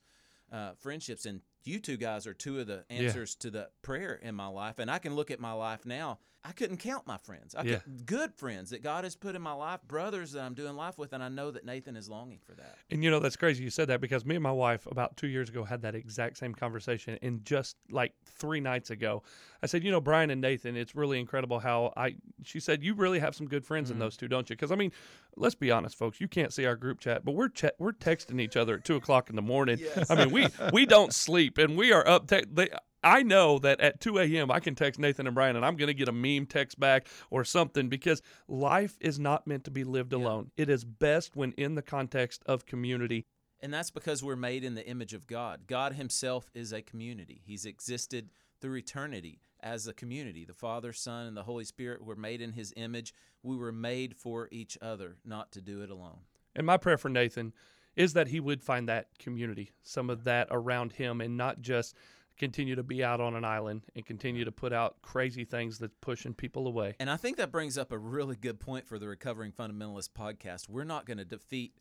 [0.51, 1.26] uh, friendships.
[1.26, 4.80] And you two guys are two of the answers to the prayer in my life.
[4.80, 6.20] And I can look at my life now.
[6.45, 7.55] I couldn't count my friends.
[7.55, 7.77] I Yeah.
[7.79, 10.97] could, good friends that God has put in my life, brothers that I'm doing life
[10.97, 12.75] with, and I know that Nathan is longing for that.
[12.91, 15.27] And you know that's crazy you said that because me and my wife about two
[15.27, 17.17] years ago had that exact same conversation.
[17.21, 19.23] And just like three nights ago,
[19.61, 22.15] I said, you know, Brian and Nathan, it's really incredible how I.
[22.43, 23.93] She said, you really have some good friends Mm-hmm.
[23.93, 24.55] in those two, don't you?
[24.57, 24.91] Because I mean,
[25.37, 26.19] let's be honest, folks.
[26.19, 28.97] You can't see our group chat, but we're ch- we're texting each other at two
[28.97, 29.77] o'clock in the morning.
[29.79, 30.11] Yes.
[30.11, 32.27] I mean, we we don't sleep, and we are up.
[32.27, 32.69] Te- they,
[33.03, 34.51] I know that at 2 a.m.
[34.51, 37.07] I can text Nathan and Brian and I'm going to get a meme text back
[37.29, 40.51] or something because life is not meant to be lived alone.
[40.55, 43.25] It is best when in the context of community.
[43.59, 45.67] And that's because we're made in the image of God.
[45.67, 47.41] God Himself is a community.
[47.45, 48.29] He's existed
[48.59, 50.43] through eternity as a community.
[50.43, 53.13] The Father, Son, and the Holy Spirit were made in His image.
[53.41, 56.19] We were made for each other, not to do it alone.
[56.55, 57.53] And my prayer for Nathan
[57.95, 61.95] is that he would find that community, some of that around him, and not just
[62.38, 65.95] continue to be out on an island and continue to put out crazy things that's
[66.01, 66.95] pushing people away.
[66.99, 70.69] And I think that brings up a really good point for the Recovering Fundamentalist podcast.
[70.69, 71.73] We're not going to defeat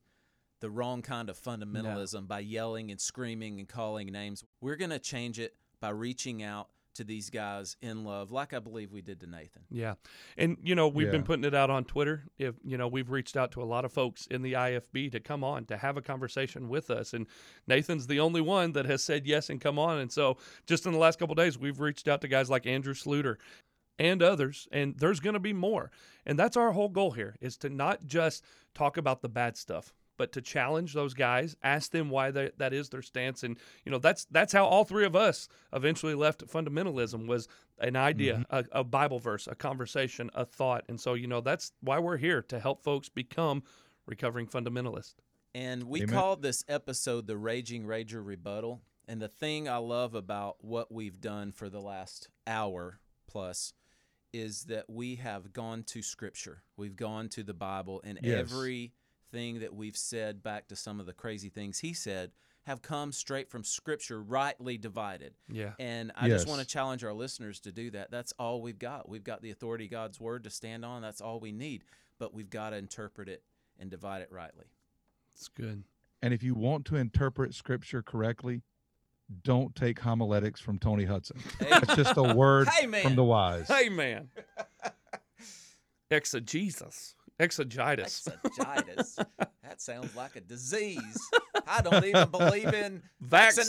[0.61, 4.45] the wrong kind of fundamentalism by yelling and screaming and calling names.
[4.61, 8.59] We're going to change it by reaching out to these guys in love, like I
[8.59, 9.63] believe we did to Nathan.
[9.71, 9.95] Yeah.
[10.37, 12.25] And, you know, we've been putting it out on Twitter.
[12.39, 15.21] If, you know, we've reached out to a lot of folks in the IFB to
[15.21, 17.13] come on to have a conversation with us.
[17.13, 17.27] And
[17.67, 19.99] Nathan's the only one that has said yes and come on.
[19.99, 20.37] And so
[20.67, 23.37] just in the last couple of days, we've reached out to guys like Andrew Sluter
[23.99, 25.91] and others, and there's going to be more.
[26.27, 29.93] And that's our whole goal here is to not just talk about the bad stuff,
[30.17, 33.93] but to challenge those guys, ask them why they, that is their stance, and you
[33.93, 37.49] know that's that's how all three of us eventually left fundamentalism was
[37.79, 38.57] an idea, mm-hmm.
[38.57, 42.17] a, a Bible verse, a conversation, a thought, and so you know that's why we're
[42.17, 43.63] here to help folks become
[44.07, 45.15] recovering fundamentalists.
[45.55, 46.15] And we Amen.
[46.15, 48.81] called this episode the Raging Rager Rebuttal.
[49.09, 53.75] And the thing I love about what we've done for the last hour plus
[54.33, 56.63] is that we have gone to Scripture.
[56.77, 58.39] We've gone to the Bible, and Yes.
[59.33, 62.33] Everything that we've said back to some of the crazy things he said
[62.65, 65.35] have come straight from Scripture, rightly divided.
[65.51, 65.73] Yeah.
[65.79, 68.11] And I just want to challenge our listeners to do that.
[68.11, 69.09] That's all we've got.
[69.09, 71.03] We've got the authority of God's Word to stand on.
[71.03, 71.83] That's all we need.
[72.19, 73.43] But we've got to interpret it
[73.81, 74.67] and divide it rightly.
[75.35, 75.83] It's good.
[76.21, 78.63] And if you want to interpret scripture correctly,
[79.43, 81.39] don't take homiletics from Tony Hutson.
[81.59, 83.67] It's just a word Hey, from the wise.
[83.67, 84.29] Hey man,
[86.11, 88.29] exegesis, exegitis.
[88.45, 89.17] Exegitis.
[89.63, 91.19] that sounds like a disease.
[91.67, 93.69] I don't even believe in Vaccinations,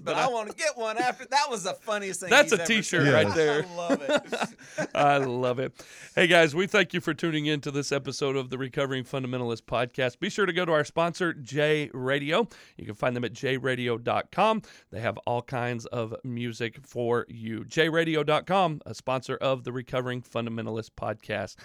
[0.00, 1.24] vaccinations, but I- I want to get one after.
[1.26, 2.30] That was the funniest thing.
[2.30, 3.64] That's a T-shirt right there.
[3.64, 4.90] I love it.
[4.94, 5.72] I love it.
[6.14, 9.62] Hey guys, we thank you for tuning in to this episode of the Recovering Fundamentalist
[9.62, 10.18] podcast.
[10.18, 12.48] Be sure to go to our sponsor, J Radio.
[12.76, 14.62] You can find them at jradio.com.
[14.90, 17.64] They have all kinds of music for you.
[17.64, 21.56] jradio.com, a sponsor of the Recovering Fundamentalist podcast.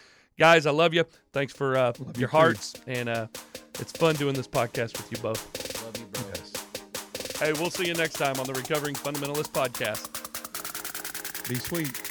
[0.41, 1.05] Guys, I love you.
[1.33, 3.27] Thanks for uh, your hearts, and uh,
[3.79, 5.85] it's fun doing this podcast with you both.
[5.85, 6.23] love you, bro.
[6.33, 7.37] Yes.
[7.39, 10.09] Hey, we'll see you next time on the Recovering Fundamentalist podcast.
[11.47, 12.10] Be sweet.